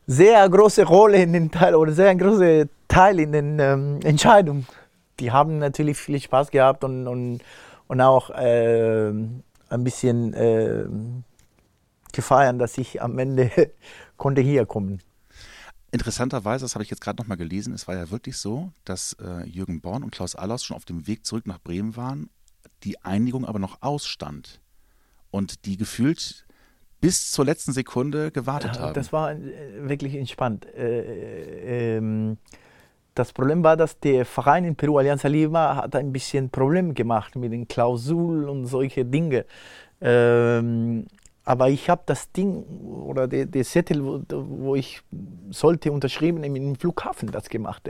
sehr 0.07 0.49
große 0.49 0.85
Rolle 0.85 1.23
in 1.23 1.33
den 1.33 1.51
Teil 1.51 1.75
oder 1.75 1.93
sehr 1.93 2.15
große 2.15 2.69
Teil 2.87 3.21
in 3.21 3.33
den 3.33 3.59
ähm, 3.59 4.01
Entscheidungen. 4.05 4.67
Die 5.19 5.33
haben 5.33 5.59
natürlich 5.59 5.97
viel 5.97 6.21
Spaß 6.21 6.51
gehabt 6.51 6.85
und, 6.85 7.07
und, 7.09 7.41
und 7.89 8.01
auch 8.01 8.31
äh, 8.31 9.09
ein 9.09 9.85
bisschen 9.85 10.35
äh, 10.35 10.85
gefeiert, 12.13 12.61
dass 12.61 12.79
ich 12.79 13.03
am 13.03 13.19
Ende 13.19 13.51
konnte 14.17 14.41
hier 14.41 14.67
kommen. 14.67 15.01
Interessanterweise, 15.97 16.63
das 16.63 16.75
habe 16.75 16.85
ich 16.85 16.91
jetzt 16.91 17.01
gerade 17.01 17.23
nochmal 17.23 17.39
gelesen, 17.39 17.73
es 17.73 17.89
war 17.89 17.97
ja 17.97 18.11
wirklich 18.11 18.37
so, 18.37 18.71
dass 18.85 19.15
äh, 19.15 19.49
Jürgen 19.49 19.81
Born 19.81 20.03
und 20.03 20.11
Klaus 20.11 20.35
Allers 20.35 20.63
schon 20.63 20.77
auf 20.77 20.85
dem 20.85 21.07
Weg 21.07 21.25
zurück 21.25 21.47
nach 21.47 21.59
Bremen 21.59 21.97
waren, 21.97 22.29
die 22.83 23.03
Einigung 23.03 23.47
aber 23.47 23.59
noch 23.59 23.81
ausstand 23.81 24.61
und 25.31 25.65
die 25.65 25.79
gefühlt 25.79 26.45
bis 27.01 27.31
zur 27.31 27.47
letzten 27.47 27.73
Sekunde 27.73 28.31
gewartet 28.31 28.79
haben. 28.79 28.93
Das 28.93 29.11
war 29.11 29.33
äh, 29.33 29.89
wirklich 29.89 30.17
entspannt. 30.17 30.67
Äh, 30.67 31.97
ähm, 31.97 32.37
das 33.15 33.33
Problem 33.33 33.65
war, 33.65 33.79
dass 33.79 33.99
der 33.99 34.27
Verein 34.27 34.67
in 34.67 34.77
Peru, 34.77 34.99
Alianza 34.99 35.29
Lima, 35.29 35.77
hat 35.77 35.97
ein 35.97 36.13
bisschen 36.13 36.51
Problem 36.51 36.93
gemacht 36.93 37.37
mit 37.37 37.53
den 37.53 37.67
Klausulen 37.69 38.51
und 38.51 38.67
solche 38.67 39.07
Dinge. 39.07 39.47
Ähm, 40.03 41.07
aber 41.47 41.69
ich 41.69 41.89
habe 41.89 42.03
das 42.07 42.33
Ding 42.33 42.65
oder 42.83 43.29
der, 43.29 43.47
der 43.47 43.63
Zettel, 43.63 44.05
wo, 44.05 44.21
wo, 44.29 44.75
ich 44.75 45.01
sollte 45.51 45.93
unterschrieben 45.93 46.43
im 46.43 46.75
Flughafen 46.75 47.31
das 47.31 47.49
gemacht. 47.49 47.89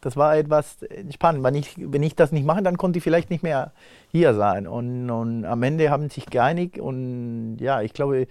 Das 0.00 0.16
war 0.16 0.36
etwas 0.36 0.78
spannend. 1.12 1.42
Wenn 1.42 1.56
ich, 1.56 1.74
wenn 1.76 2.04
ich 2.04 2.14
das 2.14 2.30
nicht 2.30 2.46
mache, 2.46 2.62
dann 2.62 2.78
konnte 2.78 2.98
ich 2.98 3.02
vielleicht 3.02 3.28
nicht 3.28 3.42
mehr 3.42 3.72
hier 4.12 4.34
sein. 4.34 4.68
Und, 4.68 5.10
und 5.10 5.44
am 5.44 5.62
Ende 5.64 5.90
haben 5.90 6.10
sich 6.10 6.26
geeinigt 6.26 6.78
und 6.78 7.56
ja, 7.58 7.82
ich 7.82 7.92
glaube, 7.92 8.28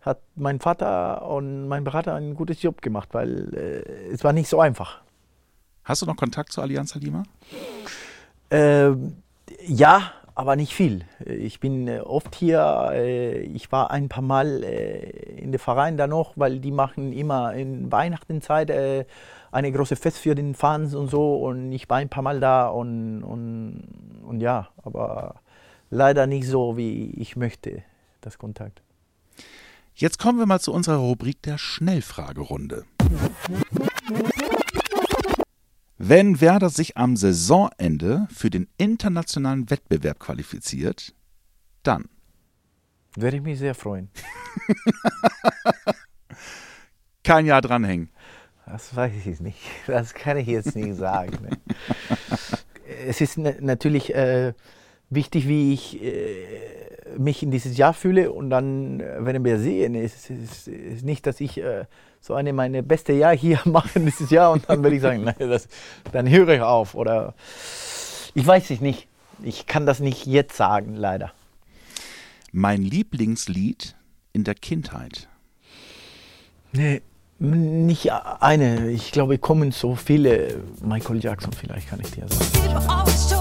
hat 0.00 0.20
mein 0.36 0.58
Vater 0.58 1.28
und 1.28 1.68
mein 1.68 1.84
Berater 1.84 2.14
einen 2.14 2.34
guten 2.34 2.54
Job 2.54 2.80
gemacht, 2.80 3.10
weil 3.12 3.54
äh, 3.54 4.10
es 4.10 4.24
war 4.24 4.32
nicht 4.32 4.48
so 4.48 4.58
einfach. 4.58 5.02
Hast 5.84 6.00
du 6.00 6.06
noch 6.06 6.16
Kontakt 6.16 6.52
zu 6.52 6.62
Allianz 6.62 6.94
Lima? 6.94 7.24
Äh, 8.48 8.92
ja, 9.66 10.12
aber 10.38 10.54
nicht 10.54 10.72
viel. 10.72 11.04
Ich 11.24 11.58
bin 11.58 11.88
äh, 11.88 11.98
oft 11.98 12.36
hier, 12.36 12.90
äh, 12.92 13.40
ich 13.40 13.72
war 13.72 13.90
ein 13.90 14.08
paar 14.08 14.22
Mal 14.22 14.62
äh, 14.62 15.10
in 15.36 15.50
der 15.50 15.58
Verein 15.58 15.96
da 15.96 16.06
noch, 16.06 16.34
weil 16.36 16.60
die 16.60 16.70
machen 16.70 17.12
immer 17.12 17.54
in 17.54 17.90
Weihnachtenzeit 17.90 18.70
eine 19.50 19.72
große 19.72 19.96
Fest 19.96 20.18
für 20.18 20.36
den 20.36 20.54
Fans 20.54 20.94
und 20.94 21.10
so 21.10 21.38
und 21.44 21.72
ich 21.72 21.90
war 21.90 21.96
ein 21.96 22.08
paar 22.08 22.22
Mal 22.22 22.38
da 22.38 22.68
und, 22.68 23.24
und, 23.24 24.22
und 24.28 24.40
ja, 24.40 24.68
aber 24.84 25.40
leider 25.90 26.28
nicht 26.28 26.46
so, 26.46 26.76
wie 26.76 27.10
ich 27.16 27.34
möchte, 27.34 27.82
das 28.20 28.38
Kontakt. 28.38 28.80
Jetzt 29.96 30.20
kommen 30.20 30.38
wir 30.38 30.46
mal 30.46 30.60
zu 30.60 30.72
unserer 30.72 30.98
Rubrik 30.98 31.42
der 31.42 31.58
Schnellfragerunde. 31.58 32.84
Wenn 36.00 36.40
Werder 36.40 36.70
sich 36.70 36.96
am 36.96 37.16
Saisonende 37.16 38.28
für 38.32 38.50
den 38.50 38.68
internationalen 38.76 39.68
Wettbewerb 39.68 40.20
qualifiziert, 40.20 41.12
dann. 41.82 42.08
Werde 43.16 43.38
ich 43.38 43.42
mich 43.42 43.58
sehr 43.58 43.74
freuen. 43.74 44.08
Kein 47.24 47.46
Jahr 47.46 47.62
dranhängen. 47.62 48.10
Das 48.64 48.94
weiß 48.94 49.12
ich 49.26 49.40
nicht. 49.40 49.58
Das 49.88 50.14
kann 50.14 50.36
ich 50.36 50.46
jetzt 50.46 50.76
nicht 50.76 50.96
sagen. 50.96 51.36
Ne? 51.42 51.58
es 53.06 53.20
ist 53.20 53.36
natürlich 53.36 54.14
äh, 54.14 54.54
wichtig, 55.10 55.48
wie 55.48 55.72
ich 55.72 56.00
äh, 56.00 56.87
mich 57.16 57.42
in 57.42 57.50
dieses 57.50 57.76
Jahr 57.76 57.94
fühle 57.94 58.32
und 58.32 58.50
dann, 58.50 59.00
äh, 59.00 59.16
wenn 59.20 59.44
wir 59.44 59.58
sehen, 59.58 59.94
ist 59.94 60.30
es 60.30 60.68
ist 60.68 61.04
nicht, 61.04 61.26
dass 61.26 61.40
ich 61.40 61.58
äh, 61.58 61.84
so 62.20 62.34
eine 62.34 62.52
meine 62.52 62.82
beste 62.82 63.12
Jahr 63.12 63.36
hier 63.36 63.60
machen 63.64 64.04
dieses 64.04 64.30
Jahr 64.30 64.52
und 64.52 64.68
dann 64.68 64.82
würde 64.82 64.96
ich 64.96 65.02
sagen, 65.02 65.24
nein, 65.24 65.34
das, 65.38 65.68
dann 66.12 66.28
höre 66.28 66.48
ich 66.48 66.60
auf 66.60 66.94
oder 66.94 67.34
ich 68.34 68.46
weiß 68.46 68.70
es 68.70 68.80
nicht. 68.80 69.08
Ich 69.42 69.66
kann 69.66 69.86
das 69.86 70.00
nicht 70.00 70.26
jetzt 70.26 70.56
sagen, 70.56 70.94
leider. 70.94 71.32
Mein 72.50 72.82
Lieblingslied 72.82 73.94
in 74.32 74.44
der 74.44 74.54
Kindheit. 74.54 75.28
Nee, 76.72 77.02
nicht 77.38 78.10
eine. 78.10 78.90
Ich 78.90 79.12
glaube, 79.12 79.38
kommen 79.38 79.70
so 79.70 79.94
viele. 79.94 80.60
Michael 80.82 81.22
Jackson 81.22 81.52
vielleicht 81.52 81.88
kann 81.88 82.00
ich 82.00 82.10
dir 82.10 82.26
sagen. 82.28 83.37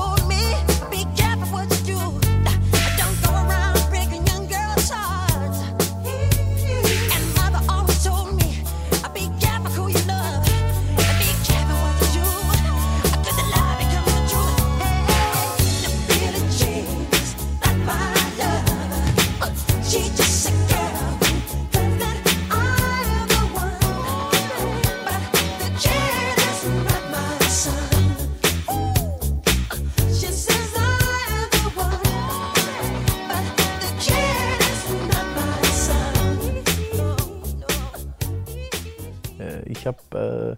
Ich 39.69 39.85
habe 39.87 40.57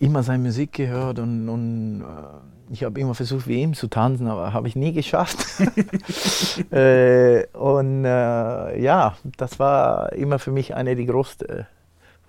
äh, 0.00 0.04
immer 0.04 0.22
seine 0.22 0.42
Musik 0.42 0.72
gehört 0.72 1.18
und, 1.18 1.48
und 1.48 2.02
äh, 2.02 2.72
ich 2.72 2.84
habe 2.84 3.00
immer 3.00 3.14
versucht, 3.14 3.46
wie 3.46 3.60
ihm 3.62 3.74
zu 3.74 3.88
tanzen, 3.88 4.26
aber 4.28 4.52
habe 4.52 4.68
ich 4.68 4.76
nie 4.76 4.92
geschafft. 4.92 5.38
äh, 6.72 7.46
und 7.56 8.04
äh, 8.04 8.80
ja, 8.80 9.16
das 9.36 9.58
war 9.58 10.12
immer 10.12 10.38
für 10.38 10.52
mich 10.52 10.74
eine 10.74 10.94
der 10.94 11.06
größten, 11.06 11.66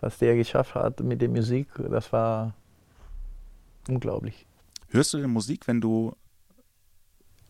was 0.01 0.17
der 0.17 0.35
geschafft 0.35 0.75
hat 0.75 0.99
mit 1.01 1.21
der 1.21 1.29
Musik. 1.29 1.67
Das 1.89 2.11
war 2.13 2.53
unglaublich. 3.87 4.45
Hörst 4.89 5.13
du 5.13 5.17
denn 5.19 5.29
Musik, 5.29 5.67
wenn 5.67 5.81
du 5.81 6.13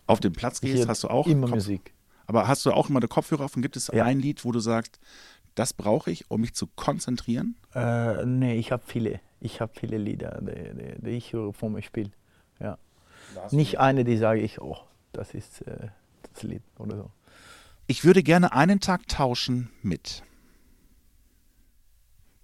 auf 0.08 0.20
den 0.20 0.34
Platz 0.34 0.60
gehst? 0.62 0.88
Hast 0.88 1.04
du 1.04 1.08
auch 1.10 1.28
immer 1.28 1.48
Kopf- 1.48 1.56
Musik. 1.56 1.94
Aber 2.26 2.48
hast 2.48 2.66
du 2.66 2.72
auch 2.72 2.90
immer 2.90 3.00
den 3.00 3.10
Kopfhörer 3.10 3.46
auf 3.46 3.56
und 3.56 3.62
gibt 3.64 3.76
es 3.76 3.88
Ja. 3.94 4.04
ein 4.04 4.20
Lied, 4.20 4.46
wo 4.46 4.52
du 4.52 4.60
sagst, 4.60 5.00
das 5.60 5.74
brauche 5.74 6.10
ich, 6.10 6.32
um 6.32 6.40
mich 6.40 6.54
zu 6.54 6.68
konzentrieren? 6.68 7.58
Äh, 7.76 8.26
nee, 8.26 8.56
ich 8.56 8.72
habe 8.72 8.82
viele. 8.86 9.20
Ich 9.42 9.60
habe 9.60 9.74
viele 9.78 9.98
Lieder, 9.98 10.40
die, 10.42 10.54
die, 10.74 11.02
die 11.02 11.10
ich 11.10 11.34
höre 11.34 11.52
vom 11.52 11.82
Spiel. 11.82 12.12
Ja. 12.62 12.78
Nicht 13.52 13.78
eine, 13.78 14.06
die 14.06 14.16
sage 14.16 14.40
ich, 14.40 14.62
oh, 14.62 14.78
das 15.12 15.34
ist 15.34 15.62
äh, 15.64 15.90
das 16.32 16.44
Lied 16.44 16.64
oder 16.78 16.96
so. 16.96 17.12
Ich 17.88 18.06
würde 18.06 18.24
gerne 18.24 18.54
einen 18.54 18.80
Tag 18.80 19.08
tauschen 19.10 19.70
mit 19.82 20.24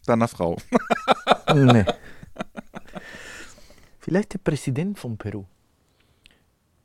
deiner 0.05 0.27
Frau. 0.27 0.57
nee. 1.55 1.85
Vielleicht 3.99 4.33
der 4.33 4.39
Präsident 4.39 4.99
von 4.99 5.17
Peru. 5.17 5.45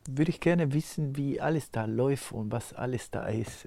Würde 0.08 0.30
ich 0.30 0.38
gerne 0.38 0.72
wissen, 0.72 1.16
wie 1.16 1.40
alles 1.40 1.72
da 1.72 1.86
läuft 1.86 2.30
und 2.30 2.52
was 2.52 2.72
alles 2.72 3.10
da 3.10 3.26
ist. 3.26 3.66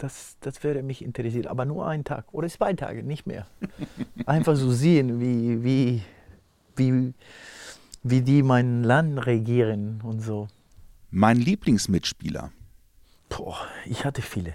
Das, 0.00 0.38
das 0.40 0.64
wäre 0.64 0.82
mich 0.82 1.04
interessiert. 1.04 1.46
Aber 1.46 1.66
nur 1.66 1.86
einen 1.86 2.04
Tag 2.04 2.24
oder 2.32 2.48
zwei 2.48 2.72
Tage, 2.72 3.02
nicht 3.02 3.26
mehr. 3.26 3.46
Einfach 4.26 4.56
so 4.56 4.72
sehen, 4.72 5.20
wie, 5.20 5.62
wie, 5.62 6.02
wie, 6.74 7.12
wie 8.02 8.22
die 8.22 8.42
mein 8.42 8.82
Land 8.82 9.26
regieren 9.26 10.00
und 10.02 10.20
so. 10.20 10.48
Mein 11.10 11.36
Lieblingsmitspieler. 11.36 12.50
Boah, 13.28 13.58
ich 13.84 14.06
hatte 14.06 14.22
viele. 14.22 14.54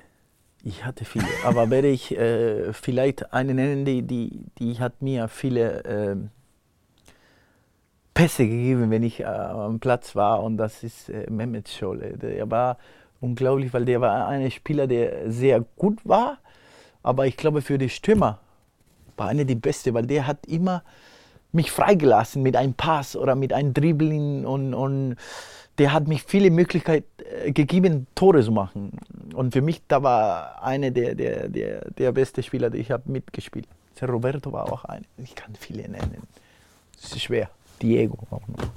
Ich 0.64 0.84
hatte 0.84 1.06
viele. 1.06 1.28
Aber 1.44 1.70
werde 1.70 1.90
ich 1.90 2.18
äh, 2.18 2.74
vielleicht 2.74 3.32
eine 3.32 3.54
nennen, 3.54 3.86
die, 3.86 4.02
die, 4.02 4.46
die 4.58 4.80
hat 4.80 5.04
mir 5.04 5.28
viele 5.28 5.84
ähm, 5.86 6.30
Pässe 8.16 8.48
gegeben, 8.48 8.90
wenn 8.90 9.04
ich 9.04 9.20
äh, 9.20 9.26
am 9.26 9.80
Platz 9.80 10.16
war. 10.16 10.42
Und 10.42 10.58
das 10.58 10.82
ist 10.82 11.10
äh, 11.10 11.30
Mehmet 11.30 11.70
Scholle. 11.70 12.18
Der 12.18 12.50
war 12.50 12.80
unglaublich, 13.22 13.74
weil 13.74 13.86
der 13.86 14.02
war 14.02 14.28
ein 14.28 14.50
Spieler, 14.52 14.88
der 14.88 15.32
sehr 15.32 15.64
gut 15.76 16.00
war. 16.04 16.38
Aber 17.04 17.28
ich 17.28 17.38
glaube, 17.38 17.62
für 17.62 17.78
die 17.78 17.90
Stürmer 17.90 18.40
war 19.18 19.28
einer 19.28 19.46
die 19.46 19.56
Beste, 19.56 19.94
weil 19.94 20.06
der 20.06 20.28
hat 20.28 20.46
immer 20.48 20.84
mich 21.52 21.72
freigelassen 21.72 22.44
mit 22.44 22.56
einem 22.56 22.74
Pass 22.74 23.16
oder 23.16 23.36
mit 23.36 23.54
einem 23.54 23.74
Dribbling 23.74 24.46
und, 24.46 24.74
und 24.74 25.16
der 25.78 25.94
hat 25.94 26.08
mich 26.08 26.24
viele 26.24 26.52
Möglichkeiten 26.52 27.06
äh, 27.44 27.52
gegeben, 27.52 28.08
Tore 28.16 28.44
zu 28.44 28.52
machen. 28.52 28.92
Und 29.34 29.54
für 29.54 29.62
mich, 29.62 29.82
da 29.88 30.04
war 30.04 30.64
einer 30.64 30.92
der, 30.92 31.16
der, 31.16 31.50
der, 31.50 31.92
der 31.92 32.12
beste 32.12 32.44
Spieler, 32.44 32.70
die 32.70 32.80
ich 32.80 32.92
habe 32.92 33.12
mitgespielt. 33.12 33.68
Der 34.00 34.10
Roberto 34.10 34.52
war 34.52 34.72
auch 34.72 34.86
einer. 34.86 35.06
Ich 35.18 35.36
kann 35.36 35.56
viele 35.58 35.84
nennen. 35.84 36.24
Das 37.02 37.12
ist 37.12 37.24
schwer. 37.24 37.50
Diego 37.82 38.18
auch 38.30 38.48
noch. 38.48 38.70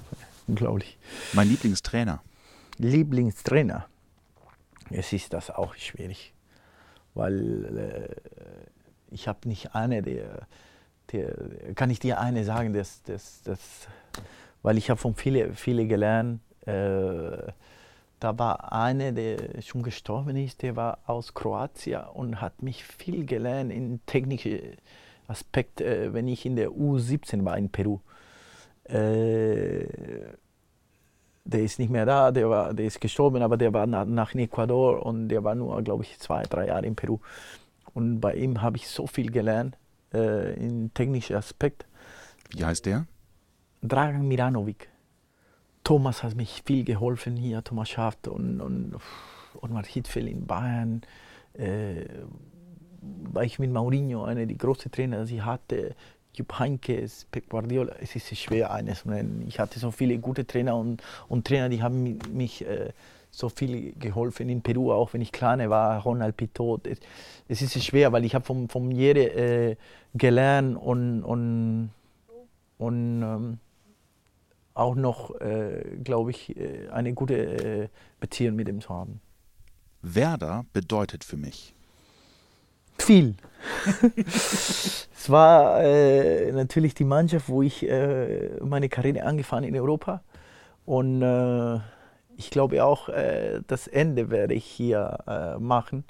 Unglaublich. 0.46 0.96
Mein 1.32 1.48
Lieblingstrainer. 1.48 2.20
Lieblingstrainer. 2.78 3.86
Es 4.90 5.12
ist 5.12 5.32
das 5.32 5.50
auch 5.50 5.74
schwierig, 5.74 6.32
weil 7.14 7.64
äh, 7.76 8.14
ich 9.10 9.28
habe 9.28 9.48
nicht 9.48 9.74
eine, 9.74 10.02
der, 10.02 10.46
der, 11.12 11.74
kann 11.74 11.90
ich 11.90 11.98
dir 11.98 12.20
eine 12.20 12.44
sagen, 12.44 12.72
das, 12.72 13.02
das, 13.02 13.42
das, 13.42 13.88
weil 14.62 14.78
ich 14.78 14.90
habe 14.90 15.00
von 15.00 15.14
viele, 15.14 15.54
viele 15.54 15.86
gelernt. 15.86 16.40
Äh, 16.66 17.52
da 18.20 18.36
war 18.36 18.72
eine, 18.72 19.12
der 19.12 19.62
schon 19.62 19.82
gestorben 19.82 20.36
ist, 20.36 20.62
der 20.62 20.74
war 20.74 20.98
aus 21.06 21.34
Kroatien 21.34 22.02
und 22.14 22.40
hat 22.40 22.62
mich 22.62 22.84
viel 22.84 23.24
gelernt 23.24 23.72
in 23.72 24.00
technischen 24.06 24.60
Aspekt, 25.28 25.80
äh, 25.80 26.12
wenn 26.12 26.26
ich 26.26 26.44
in 26.44 26.56
der 26.56 26.70
U17 26.70 27.44
war 27.44 27.56
in 27.56 27.70
Peru. 27.70 28.00
Äh, 28.84 29.84
der 31.48 31.62
ist 31.62 31.78
nicht 31.78 31.90
mehr 31.90 32.04
da, 32.04 32.30
der, 32.30 32.50
war, 32.50 32.74
der 32.74 32.84
ist 32.84 33.00
gestorben, 33.00 33.40
aber 33.42 33.56
der 33.56 33.72
war 33.72 33.86
nach, 33.86 34.04
nach 34.04 34.34
Ecuador 34.34 35.04
und 35.04 35.28
der 35.28 35.42
war 35.44 35.54
nur, 35.54 35.80
glaube 35.82 36.04
ich, 36.04 36.18
zwei, 36.18 36.42
drei 36.42 36.66
Jahre 36.66 36.86
in 36.86 36.94
Peru. 36.94 37.20
Und 37.94 38.20
bei 38.20 38.34
ihm 38.34 38.60
habe 38.60 38.76
ich 38.76 38.86
so 38.86 39.06
viel 39.06 39.30
gelernt 39.30 39.76
äh, 40.12 40.54
in 40.54 40.92
technischen 40.92 41.36
Aspekt. 41.36 41.86
Wie 42.50 42.64
heißt 42.64 42.84
der? 42.84 43.06
Dragan 43.82 44.28
Miranovic. 44.28 44.90
Thomas 45.84 46.22
hat 46.22 46.36
mich 46.36 46.62
viel 46.66 46.84
geholfen 46.84 47.34
hier, 47.34 47.64
Thomas 47.64 47.88
Schaft 47.88 48.28
und, 48.28 48.60
und, 48.60 48.96
und 49.54 49.72
Mark 49.72 49.86
Hitzfeld 49.86 50.28
in 50.28 50.46
Bayern. 50.46 51.00
Äh, 51.54 52.04
war 53.00 53.44
ich 53.44 53.58
mit 53.58 53.72
Mourinho, 53.72 54.24
einer 54.24 54.44
der 54.44 54.56
großen 54.56 54.90
Trainer, 54.90 55.24
die 55.24 55.36
ich 55.36 55.44
hatte. 55.44 55.94
Jupp 56.38 56.58
Heynckes, 56.58 57.26
Pep 57.30 57.48
Guardiola, 57.48 57.96
es 58.00 58.14
ist 58.14 58.36
schwer 58.38 58.70
eines. 58.70 59.04
Ich 59.48 59.58
hatte 59.58 59.78
so 59.80 59.90
viele 59.90 60.18
gute 60.18 60.46
Trainer 60.46 60.76
und, 60.76 61.02
und 61.28 61.46
Trainer, 61.46 61.68
die 61.68 61.82
haben 61.82 62.02
mi- 62.04 62.18
mich 62.32 62.64
äh, 62.64 62.90
so 63.30 63.48
viel 63.48 63.92
geholfen 63.98 64.48
in 64.48 64.62
Peru, 64.62 64.92
auch 64.92 65.12
wenn 65.12 65.20
ich 65.20 65.32
kleiner 65.32 65.68
war, 65.68 66.02
Ronald 66.02 66.36
Pitot. 66.36 66.86
Es, 66.86 66.98
es 67.48 67.62
ist 67.62 67.84
schwer, 67.84 68.12
weil 68.12 68.24
ich 68.24 68.34
habe 68.34 68.44
von, 68.44 68.68
von 68.68 68.90
jedem 68.90 69.36
äh, 69.36 69.76
gelernt 70.14 70.76
und, 70.76 71.24
und, 71.24 71.90
und 72.78 73.22
ähm, 73.22 73.58
auch 74.74 74.94
noch, 74.94 75.40
äh, 75.40 75.82
glaube 76.04 76.30
ich, 76.30 76.56
äh, 76.56 76.88
eine 76.90 77.12
gute 77.14 77.34
äh, 77.34 77.88
Beziehung 78.20 78.54
mit 78.54 78.68
ihm 78.68 78.80
zu 78.80 78.90
haben. 78.90 79.20
Werder 80.02 80.64
bedeutet 80.72 81.24
für 81.24 81.36
mich. 81.36 81.74
Viel. 82.98 83.36
es 83.96 85.28
war 85.28 85.82
äh, 85.82 86.52
natürlich 86.52 86.94
die 86.94 87.04
Mannschaft, 87.04 87.48
wo 87.48 87.62
ich 87.62 87.88
äh, 87.88 88.58
meine 88.62 88.88
Karriere 88.88 89.24
angefangen 89.24 89.64
in 89.64 89.76
Europa. 89.78 90.22
Und 90.84 91.22
äh, 91.22 91.80
ich 92.36 92.50
glaube 92.50 92.84
auch, 92.84 93.08
äh, 93.08 93.60
das 93.66 93.88
Ende 93.88 94.30
werde 94.30 94.54
ich 94.54 94.64
hier 94.64 95.18
äh, 95.26 95.58
machen. 95.58 96.04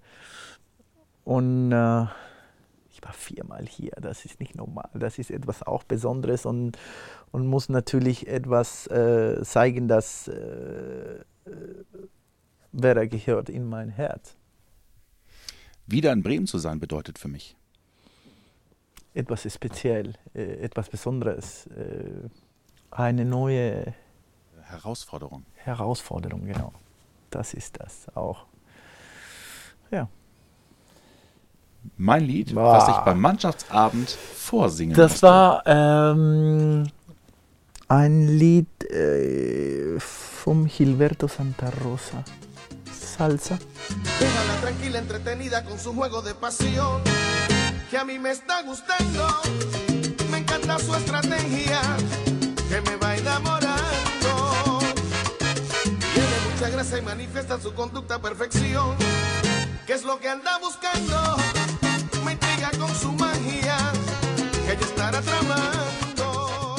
Und 1.24 1.72
äh, 1.72 2.03
ich 2.90 3.03
war 3.03 3.12
viermal 3.12 3.64
hier. 3.66 3.92
Das 4.01 4.24
ist 4.24 4.40
nicht 4.40 4.57
normal. 4.57 4.88
Das 4.94 5.18
ist 5.18 5.31
etwas 5.31 5.62
auch 5.62 5.85
Besonderes 5.85 6.46
und, 6.46 6.79
und 7.31 7.46
muss 7.46 7.68
natürlich 7.68 8.27
etwas 8.29 8.87
äh, 8.88 9.42
zeigen, 9.42 9.88
dass 9.88 10.29
äh, 10.29 11.20
äh, 12.72 13.07
gehört 13.09 13.48
in 13.48 13.68
mein 13.68 13.88
Herz. 13.88 14.37
Wieder 15.88 16.12
in 16.12 16.22
Bremen 16.22 16.46
zu 16.46 16.59
sein 16.59 16.79
bedeutet 16.81 17.18
für 17.18 17.29
mich. 17.29 17.57
etwas 19.14 19.42
speziell, 19.53 20.14
äh, 20.35 20.59
etwas 20.62 20.88
Besonderes, 20.90 21.66
äh, 21.68 22.29
eine 22.90 23.24
neue 23.24 23.94
Herausforderung. 24.62 25.44
Herausforderung, 25.55 26.44
genau. 26.44 26.72
Das 27.31 27.53
ist 27.55 27.81
das 27.81 28.07
auch. 28.14 28.46
Ja. 29.90 30.09
Mein 31.96 32.24
Lied, 32.24 32.55
Boah. 32.55 32.74
was 32.74 32.88
ich 32.88 32.96
beim 33.05 33.20
Mannschaftsabend 33.20 34.11
vorsingen 34.11 34.94
Das 34.96 35.12
musste. 35.12 35.27
war 35.27 35.62
ähm, 35.66 36.85
ein 37.88 38.29
Lied 38.29 38.85
äh, 38.90 39.98
vom 39.98 40.66
Gilberto 40.66 41.27
Santa 41.29 41.70
Rosa, 41.83 42.22
Salsa. 43.18 43.59
Déjala 44.20 44.61
tranquila, 44.61 44.98
entretenida 45.00 45.64
con 45.64 45.76
su 45.76 45.92
juego 45.92 46.22
de 46.22 46.37
pasión, 46.37 47.02
que 47.90 47.98
a 47.98 48.04
mí 48.04 48.16
me 48.16 48.31
está 48.31 48.62
gustando. 48.62 49.26
Me 50.31 50.38
encanta 50.38 50.78
su 50.78 50.94
estrategia, 50.94 51.81
que 52.68 52.81
me 52.81 52.94
va 52.96 53.16
enamorando. 53.16 54.78
Tiene 56.14 56.37
mucha 56.48 56.70
gracia 56.70 56.98
y 56.98 57.02
manifiesta 57.02 57.61
su 57.61 57.74
conducta 57.74 58.14
a 58.14 58.22
perfección, 58.22 58.94
que 59.85 59.94
es 59.94 60.04
lo 60.04 60.20
que 60.20 60.28
anda 60.28 60.57
buscando. 60.61 61.37
Me 62.24 62.33
intriga 62.35 62.70
con 62.78 62.94
su 62.94 63.11
magia, 63.11 63.78
que 64.64 64.72
ella 64.74 64.87
estará 64.87 65.20
tramando. 65.20 66.76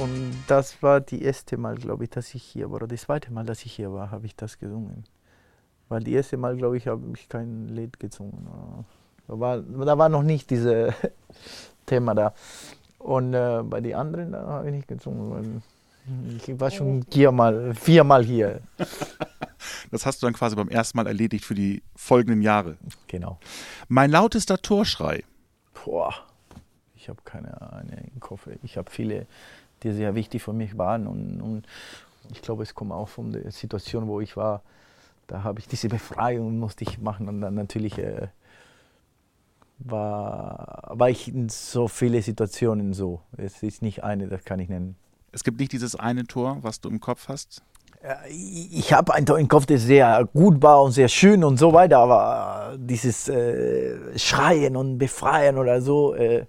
Und 0.00 0.34
das 0.48 0.82
war 0.82 1.00
die 1.00 1.22
erste 1.22 1.56
Mal, 1.56 1.76
glaube 1.76 2.04
ich, 2.04 2.10
dass 2.10 2.34
ich 2.34 2.42
hier 2.42 2.70
war. 2.70 2.78
Oder 2.78 2.88
das 2.88 3.02
zweite 3.02 3.32
Mal, 3.32 3.44
dass 3.44 3.64
ich 3.64 3.72
hier 3.72 3.92
war, 3.92 4.10
habe 4.10 4.26
ich 4.26 4.34
das 4.34 4.58
gesungen. 4.58 5.04
Weil 5.88 6.02
die 6.02 6.12
erste 6.12 6.36
Mal, 6.36 6.56
glaube 6.56 6.76
ich, 6.76 6.86
habe 6.86 7.02
ich 7.14 7.28
kein 7.28 7.68
Lied 7.68 7.98
gesungen. 7.98 8.46
Da 9.26 9.38
war, 9.40 9.58
da 9.60 9.98
war 9.98 10.08
noch 10.08 10.22
nicht 10.22 10.50
dieses 10.50 10.92
Thema 11.86 12.14
da. 12.14 12.34
Und 12.98 13.34
äh, 13.34 13.62
bei 13.62 13.80
den 13.80 13.94
anderen, 13.94 14.32
da 14.32 14.46
habe 14.46 14.70
ich 14.70 14.74
nicht. 14.74 15.06
Weil 15.06 15.62
ich 16.36 16.60
war 16.60 16.70
schon 16.70 17.04
viermal, 17.10 17.74
viermal 17.74 18.24
hier. 18.24 18.60
Das 19.90 20.06
hast 20.06 20.22
du 20.22 20.26
dann 20.26 20.34
quasi 20.34 20.54
beim 20.54 20.68
ersten 20.68 20.96
Mal 20.98 21.06
erledigt 21.06 21.44
für 21.44 21.54
die 21.54 21.82
folgenden 21.96 22.42
Jahre. 22.42 22.76
Genau. 23.06 23.38
Mein 23.88 24.10
lautester 24.10 24.58
Torschrei. 24.58 25.24
Boah. 25.84 26.14
Ich 26.94 27.08
habe 27.08 27.20
keine 27.24 27.72
eine 27.72 28.06
im 28.12 28.20
Kopf. 28.20 28.48
Ich 28.62 28.76
habe 28.76 28.90
viele, 28.90 29.26
die 29.82 29.92
sehr 29.92 30.14
wichtig 30.14 30.42
für 30.42 30.52
mich 30.52 30.76
waren 30.76 31.06
und, 31.06 31.40
und 31.40 31.66
ich 32.30 32.42
glaube, 32.42 32.62
es 32.62 32.74
kommt 32.74 32.92
auch 32.92 33.08
von 33.08 33.32
der 33.32 33.50
Situation, 33.50 34.06
wo 34.06 34.20
ich 34.20 34.36
war. 34.36 34.62
Da 35.28 35.44
habe 35.44 35.60
ich 35.60 35.68
diese 35.68 35.88
Befreiung 35.88 36.58
musste 36.58 36.84
ich 36.84 36.98
machen 36.98 37.28
und 37.28 37.42
dann 37.42 37.54
natürlich 37.54 37.98
äh, 37.98 38.28
war, 39.78 40.90
war 40.94 41.10
ich 41.10 41.28
in 41.28 41.48
so 41.50 41.86
viele 41.86 42.20
Situationen 42.22 42.94
so. 42.94 43.20
Es 43.36 43.62
ist 43.62 43.82
nicht 43.82 44.02
eine, 44.02 44.26
das 44.26 44.44
kann 44.44 44.58
ich 44.58 44.68
nennen. 44.68 44.96
Es 45.30 45.44
gibt 45.44 45.60
nicht 45.60 45.72
dieses 45.72 45.94
eine 45.94 46.24
Tor, 46.24 46.58
was 46.62 46.80
du 46.80 46.88
im 46.88 46.98
Kopf 46.98 47.28
hast? 47.28 47.62
Ich 48.30 48.92
habe 48.92 49.12
ein 49.12 49.26
Tor 49.26 49.38
im 49.38 49.48
Kopf, 49.48 49.66
das 49.66 49.82
sehr 49.82 50.26
gut 50.32 50.62
war 50.62 50.82
und 50.82 50.92
sehr 50.92 51.08
schön 51.08 51.44
und 51.44 51.58
so 51.58 51.72
weiter, 51.72 51.98
aber 51.98 52.76
dieses 52.78 53.28
äh, 53.28 54.16
Schreien 54.16 54.76
und 54.76 54.98
Befreien 54.98 55.58
oder 55.58 55.82
so, 55.82 56.14
äh, 56.14 56.46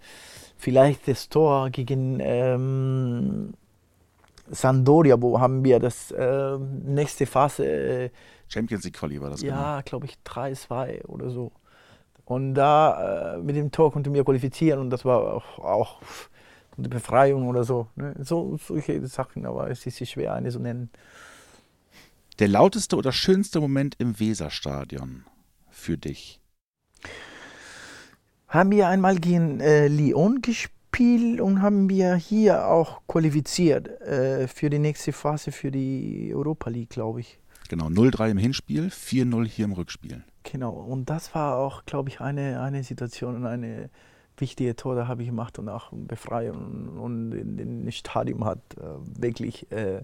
vielleicht 0.58 1.08
das 1.08 1.28
Tor 1.28 1.70
gegen 1.72 2.20
ähm, 2.22 3.54
Sandoria, 4.50 5.22
wo 5.22 5.40
haben 5.40 5.64
wir 5.64 5.80
das 5.80 6.12
äh, 6.12 6.58
nächste 6.58 7.26
Phase. 7.26 8.12
Champions 8.50 8.84
League 8.84 8.96
Quali 8.96 9.22
war 9.22 9.30
das, 9.30 9.42
Ja, 9.42 9.78
genau. 9.78 9.82
glaube 9.86 10.06
ich 10.08 10.18
3-2 10.26 11.06
oder 11.06 11.30
so. 11.30 11.52
Und 12.26 12.54
da 12.54 13.36
äh, 13.36 13.38
mit 13.40 13.56
dem 13.56 13.72
Tor 13.72 13.92
konnte 13.92 14.10
mir 14.10 14.24
qualifizieren 14.24 14.80
und 14.80 14.90
das 14.90 15.06
war 15.06 15.34
auch, 15.34 15.60
auch 15.60 16.02
eine 16.78 16.90
Befreiung 16.90 17.48
oder 17.48 17.64
so. 17.64 17.88
Ne? 17.96 18.16
So 18.20 18.58
solche 18.58 19.06
Sachen, 19.08 19.46
aber 19.46 19.70
es 19.70 19.86
ist 19.86 20.08
schwer, 20.08 20.34
eine 20.34 20.50
zu 20.50 20.60
nennen. 20.60 20.90
Der 22.40 22.48
lauteste 22.48 22.96
oder 22.96 23.12
schönste 23.12 23.60
Moment 23.60 23.96
im 24.00 24.20
Weserstadion 24.20 25.26
für 25.70 25.98
dich? 25.98 26.40
Haben 28.48 28.72
wir 28.72 28.88
einmal 28.88 29.18
gegen 29.18 29.60
äh, 29.60 29.88
Lyon 29.88 30.42
gespielt 30.42 31.42
und 31.42 31.62
haben 31.62 31.90
wir 31.90 32.16
hier 32.16 32.68
auch 32.68 33.02
qualifiziert 33.08 33.88
äh, 34.02 34.48
für 34.48 34.70
die 34.70 34.80
nächste 34.80 35.14
Phase 35.14 35.52
für 35.52 35.70
die 35.72 36.32
Europa 36.34 36.70
League, 36.70 36.90
glaube 36.90 37.20
ich. 37.22 37.40
Genau, 37.70 37.86
0-3 37.86 38.32
im 38.32 38.38
Hinspiel, 38.38 38.88
4-0 38.88 39.46
hier 39.46 39.66
im 39.66 39.74
Rückspiel. 39.74 40.24
Genau, 40.44 40.72
und 40.72 41.10
das 41.10 41.34
war 41.36 41.58
auch, 41.58 41.86
glaube 41.86 42.10
ich, 42.10 42.20
eine, 42.20 42.62
eine 42.62 42.84
Situation 42.84 43.36
und 43.36 43.46
eine 43.46 43.92
wichtige 44.38 44.76
Tor, 44.76 44.96
da 44.96 45.08
habe 45.08 45.22
ich 45.22 45.30
gemacht 45.30 45.60
und 45.60 45.70
auch 45.70 45.90
Befreiung 45.92 46.98
und 46.98 47.32
dem 47.32 47.92
Stadion 47.92 48.44
hat 48.44 48.60
äh, 48.78 49.22
wirklich 49.22 49.72
äh, 49.72 50.02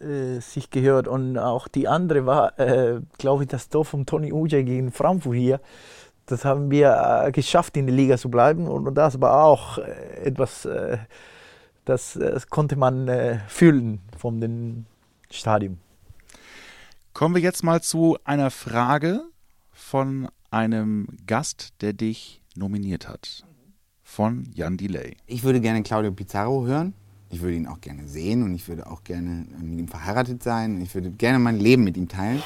äh, 0.00 0.40
sich 0.40 0.70
gehört 0.70 1.06
und 1.06 1.38
auch 1.38 1.68
die 1.68 1.86
andere 1.86 2.26
war, 2.26 2.58
äh, 2.58 3.00
glaube 3.18 3.44
ich, 3.44 3.48
das 3.48 3.68
Tor 3.68 3.84
von 3.84 4.04
Tony 4.04 4.32
Uja 4.32 4.62
gegen 4.62 4.90
Frankfurt 4.90 5.36
hier. 5.36 5.60
Das 6.26 6.44
haben 6.44 6.72
wir 6.72 7.22
äh, 7.26 7.30
geschafft, 7.30 7.76
in 7.76 7.86
der 7.86 7.94
Liga 7.94 8.18
zu 8.18 8.30
bleiben 8.30 8.66
und, 8.66 8.92
das 8.96 9.20
war 9.20 9.44
auch 9.44 9.78
äh, 9.78 10.24
etwas, 10.24 10.68
das, 11.84 12.14
das, 12.14 12.48
konnte 12.48 12.74
man 12.74 13.40
fühlen 13.46 14.00
von 14.16 14.40
dem 14.40 14.86
Stadion. 15.30 15.78
Kommen 17.16 17.34
wir 17.34 17.40
jetzt 17.40 17.64
mal 17.64 17.80
zu 17.80 18.18
einer 18.24 18.50
Frage 18.50 19.22
von 19.72 20.28
einem 20.50 21.06
Gast, 21.26 21.72
der 21.80 21.94
dich 21.94 22.42
nominiert 22.56 23.08
hat. 23.08 23.42
Von 24.02 24.50
Jan 24.52 24.76
Delay. 24.76 25.16
Ich 25.24 25.42
würde 25.42 25.62
gerne 25.62 25.82
Claudio 25.82 26.12
Pizarro 26.12 26.66
hören. 26.66 26.92
Ich 27.30 27.40
würde 27.40 27.56
ihn 27.56 27.68
auch 27.68 27.80
gerne 27.80 28.06
sehen 28.06 28.42
und 28.42 28.54
ich 28.54 28.68
würde 28.68 28.86
auch 28.86 29.02
gerne 29.02 29.46
mit 29.58 29.78
ihm 29.78 29.88
verheiratet 29.88 30.42
sein. 30.42 30.82
Ich 30.82 30.94
würde 30.94 31.10
gerne 31.10 31.38
mein 31.38 31.58
Leben 31.58 31.84
mit 31.84 31.96
ihm 31.96 32.06
teilen. 32.06 32.42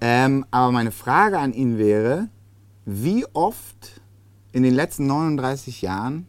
Ähm, 0.00 0.46
aber 0.50 0.72
meine 0.72 0.90
Frage 0.90 1.38
an 1.38 1.52
ihn 1.52 1.78
wäre, 1.78 2.28
wie 2.84 3.24
oft 3.34 4.00
in 4.50 4.64
den 4.64 4.74
letzten 4.74 5.06
39 5.06 5.80
Jahren 5.80 6.26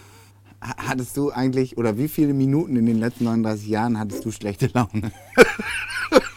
hattest 0.62 1.18
du 1.18 1.30
eigentlich, 1.30 1.76
oder 1.76 1.98
wie 1.98 2.08
viele 2.08 2.32
Minuten 2.32 2.74
in 2.74 2.86
den 2.86 2.98
letzten 2.98 3.24
39 3.24 3.68
Jahren 3.68 3.98
hattest 3.98 4.24
du 4.24 4.30
schlechte 4.30 4.68
Laune? 4.68 5.12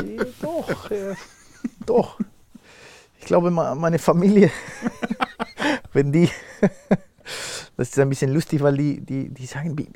Die, 0.00 0.18
doch, 0.40 0.90
äh, 0.90 1.14
doch. 1.84 2.18
Ich 3.20 3.26
glaube, 3.26 3.50
meine 3.50 3.98
Familie, 3.98 4.50
wenn 5.92 6.12
die, 6.12 6.28
das 7.76 7.90
ist 7.90 7.98
ein 7.98 8.08
bisschen 8.08 8.32
lustig, 8.32 8.62
weil 8.62 8.76
die, 8.76 9.00
die, 9.00 9.28
die 9.28 9.46
sagen, 9.46 9.76
wir, 9.78 9.86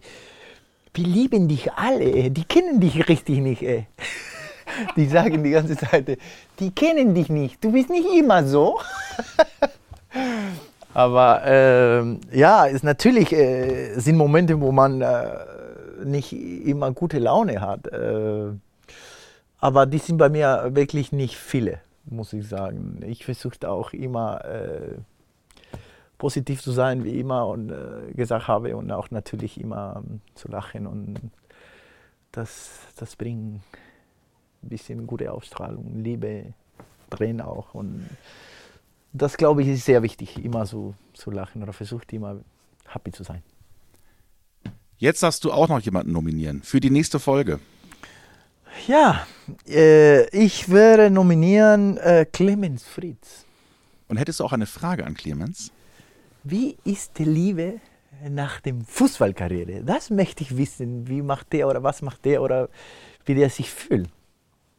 wir 0.95 1.05
lieben 1.05 1.49
dich 1.49 1.73
alle, 1.73 2.31
die 2.31 2.45
kennen 2.45 2.81
dich 2.81 3.09
richtig 3.09 3.39
nicht. 3.39 3.63
Ey. 3.63 3.87
Die 4.97 5.07
sagen 5.07 5.43
die 5.43 5.53
ganze 5.53 5.75
Zeit, 5.77 6.19
die 6.59 6.71
kennen 6.71 7.15
dich 7.15 7.31
nicht, 7.31 7.65
du 7.65 7.73
bist 7.73 7.89
nicht 7.89 8.07
immer 8.19 8.45
so. 8.45 8.79
Aber 10.93 11.45
äh, 11.47 12.37
ja, 12.37 12.67
ist 12.67 12.85
natürlich 12.85 13.33
äh, 13.33 13.99
sind 13.99 14.17
Momente, 14.17 14.61
wo 14.61 14.73
man 14.73 15.01
äh, 15.01 15.29
nicht 16.05 16.33
immer 16.33 16.93
gute 16.93 17.19
Laune 17.19 17.61
hat. 17.61 17.87
Äh, 17.89 18.53
aber 19.59 19.87
die 19.87 19.99
sind 19.99 20.19
bei 20.19 20.29
mir 20.29 20.71
wirklich 20.73 21.13
nicht 21.13 21.37
viele, 21.37 21.81
muss 22.05 22.33
ich 22.33 22.49
sagen. 22.49 23.01
Ich 23.07 23.25
versuche 23.25 23.69
auch 23.69 23.93
immer 23.93 24.45
äh, 24.45 24.99
positiv 26.19 26.63
zu 26.63 26.73
sein, 26.73 27.05
wie 27.05 27.19
immer 27.19 27.47
und 27.47 27.71
äh, 27.71 28.13
gesagt 28.15 28.49
habe 28.49 28.77
und 28.77 28.91
auch 28.91 29.11
natürlich 29.11 29.61
immer 29.61 30.03
ähm, 30.05 30.21
zu 30.35 30.49
lachen 30.49 30.87
und 30.87 31.19
das, 32.33 32.71
das 32.97 33.17
bringt 33.17 33.61
ein 34.63 34.69
bisschen 34.69 35.07
gute 35.07 35.33
Ausstrahlung, 35.33 36.03
Liebe 36.03 36.55
drin 37.11 37.41
auch 37.41 37.75
und 37.75 38.09
das 39.13 39.37
glaube 39.37 39.63
ich 39.63 39.69
ist 39.69 39.85
sehr 39.85 40.03
wichtig, 40.03 40.45
immer 40.45 40.67
so 40.67 40.95
zu 41.13 41.31
lachen 41.31 41.63
oder 41.63 41.73
versucht 41.73 42.13
immer 42.13 42.41
happy 42.89 43.13
zu 43.13 43.23
sein. 43.23 43.43
Jetzt 44.99 45.23
darfst 45.23 45.45
du 45.45 45.53
auch 45.53 45.69
noch 45.69 45.81
jemanden 45.81 46.13
nominieren 46.13 46.63
für 46.63 46.81
die 46.81 46.91
nächste 46.91 47.19
Folge. 47.19 47.61
Ja, 48.87 49.27
äh, 49.69 50.29
ich 50.31 50.69
würde 50.69 51.11
nominieren 51.11 51.97
äh, 51.99 52.27
Clemens 52.31 52.85
Fritz. 52.85 53.45
Und 54.09 54.17
hättest 54.17 54.41
du 54.41 54.45
auch 54.45 54.53
eine 54.53 54.67
Frage 54.67 55.05
an 55.05 55.15
Clemens? 55.15 55.73
Wie 56.45 56.77
ist 56.85 57.19
die 57.19 57.25
Liebe 57.25 57.81
nach 58.29 58.61
dem 58.61 58.85
Fußballkarriere? 58.85 59.83
Das 59.85 60.11
möchte 60.11 60.45
ich 60.45 60.57
wissen. 60.57 61.09
Wie 61.09 61.23
macht 61.23 61.53
der 61.53 61.69
oder 61.69 61.83
was 61.83 62.03
macht 62.03 62.25
der 62.25 62.43
oder 62.43 62.69
wie 63.27 63.35
der 63.35 63.51
sich 63.51 63.71
fühlt. 63.71 64.09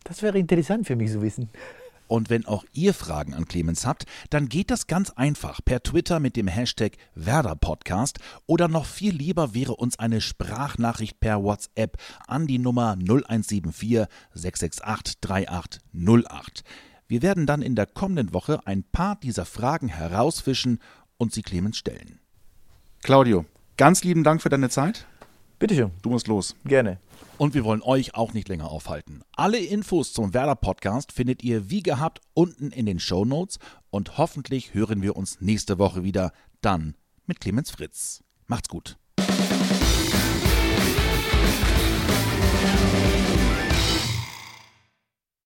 Das 0.04 0.22
wäre 0.22 0.40
interessant 0.40 0.88
für 0.88 0.96
mich 0.96 1.12
zu 1.12 1.22
wissen. 1.22 1.50
Und 2.08 2.30
wenn 2.30 2.46
auch 2.46 2.66
ihr 2.74 2.94
Fragen 2.94 3.34
an 3.34 3.48
Clemens 3.48 3.86
habt, 3.86 4.06
dann 4.30 4.50
geht 4.50 4.72
das 4.72 4.88
ganz 4.88 5.12
einfach 5.12 5.60
per 5.64 5.84
Twitter 5.84 6.20
mit 6.20 6.36
dem 6.36 6.48
Hashtag 6.48 6.98
WerderPodcast 7.16 8.20
oder 8.46 8.68
noch 8.68 8.86
viel 8.86 9.16
lieber 9.16 9.54
wäre 9.54 9.76
uns 9.76 10.00
eine 10.00 10.22
Sprachnachricht 10.22 11.20
per 11.20 11.44
WhatsApp 11.44 11.98
an 12.28 12.48
die 12.48 12.60
Nummer 12.60 12.96
0174 12.98 14.06
668 14.34 15.20
3808. 15.22 16.64
Wir 17.08 17.22
werden 17.22 17.46
dann 17.46 17.62
in 17.62 17.76
der 17.76 17.86
kommenden 17.86 18.34
Woche 18.34 18.66
ein 18.66 18.84
paar 18.84 19.16
dieser 19.16 19.46
Fragen 19.46 19.88
herausfischen 19.88 20.80
und 21.18 21.34
sie 21.34 21.42
Clemens 21.42 21.78
stellen. 21.78 22.20
Claudio, 23.02 23.46
ganz 23.78 24.04
lieben 24.04 24.24
Dank 24.24 24.42
für 24.42 24.50
deine 24.50 24.70
Zeit. 24.70 25.08
Bitteschön. 25.60 25.92
Du 26.04 26.12
musst 26.12 26.28
los. 26.28 26.56
Gerne. 26.66 27.00
Und 27.40 27.56
wir 27.56 27.64
wollen 27.64 27.82
euch 27.82 28.14
auch 28.14 28.34
nicht 28.34 28.48
länger 28.48 28.70
aufhalten. 28.70 29.22
Alle 29.36 29.58
Infos 29.58 30.14
zum 30.14 30.36
Werder 30.36 30.56
Podcast 30.56 31.12
findet 31.12 31.44
ihr 31.44 31.72
wie 31.72 31.82
gehabt 31.82 32.22
unten 32.36 32.70
in 32.70 32.86
den 32.86 33.00
Show 33.00 33.26
Notes 33.26 33.58
und 33.90 34.20
hoffentlich 34.20 34.76
hören 34.76 35.02
wir 35.02 35.16
uns 35.16 35.42
nächste 35.42 35.80
Woche 35.80 36.04
wieder, 36.04 36.32
dann 36.62 36.96
mit 37.26 37.40
Clemens 37.42 37.72
Fritz. 37.72 38.24
Macht's 38.46 38.70
gut. 38.70 38.98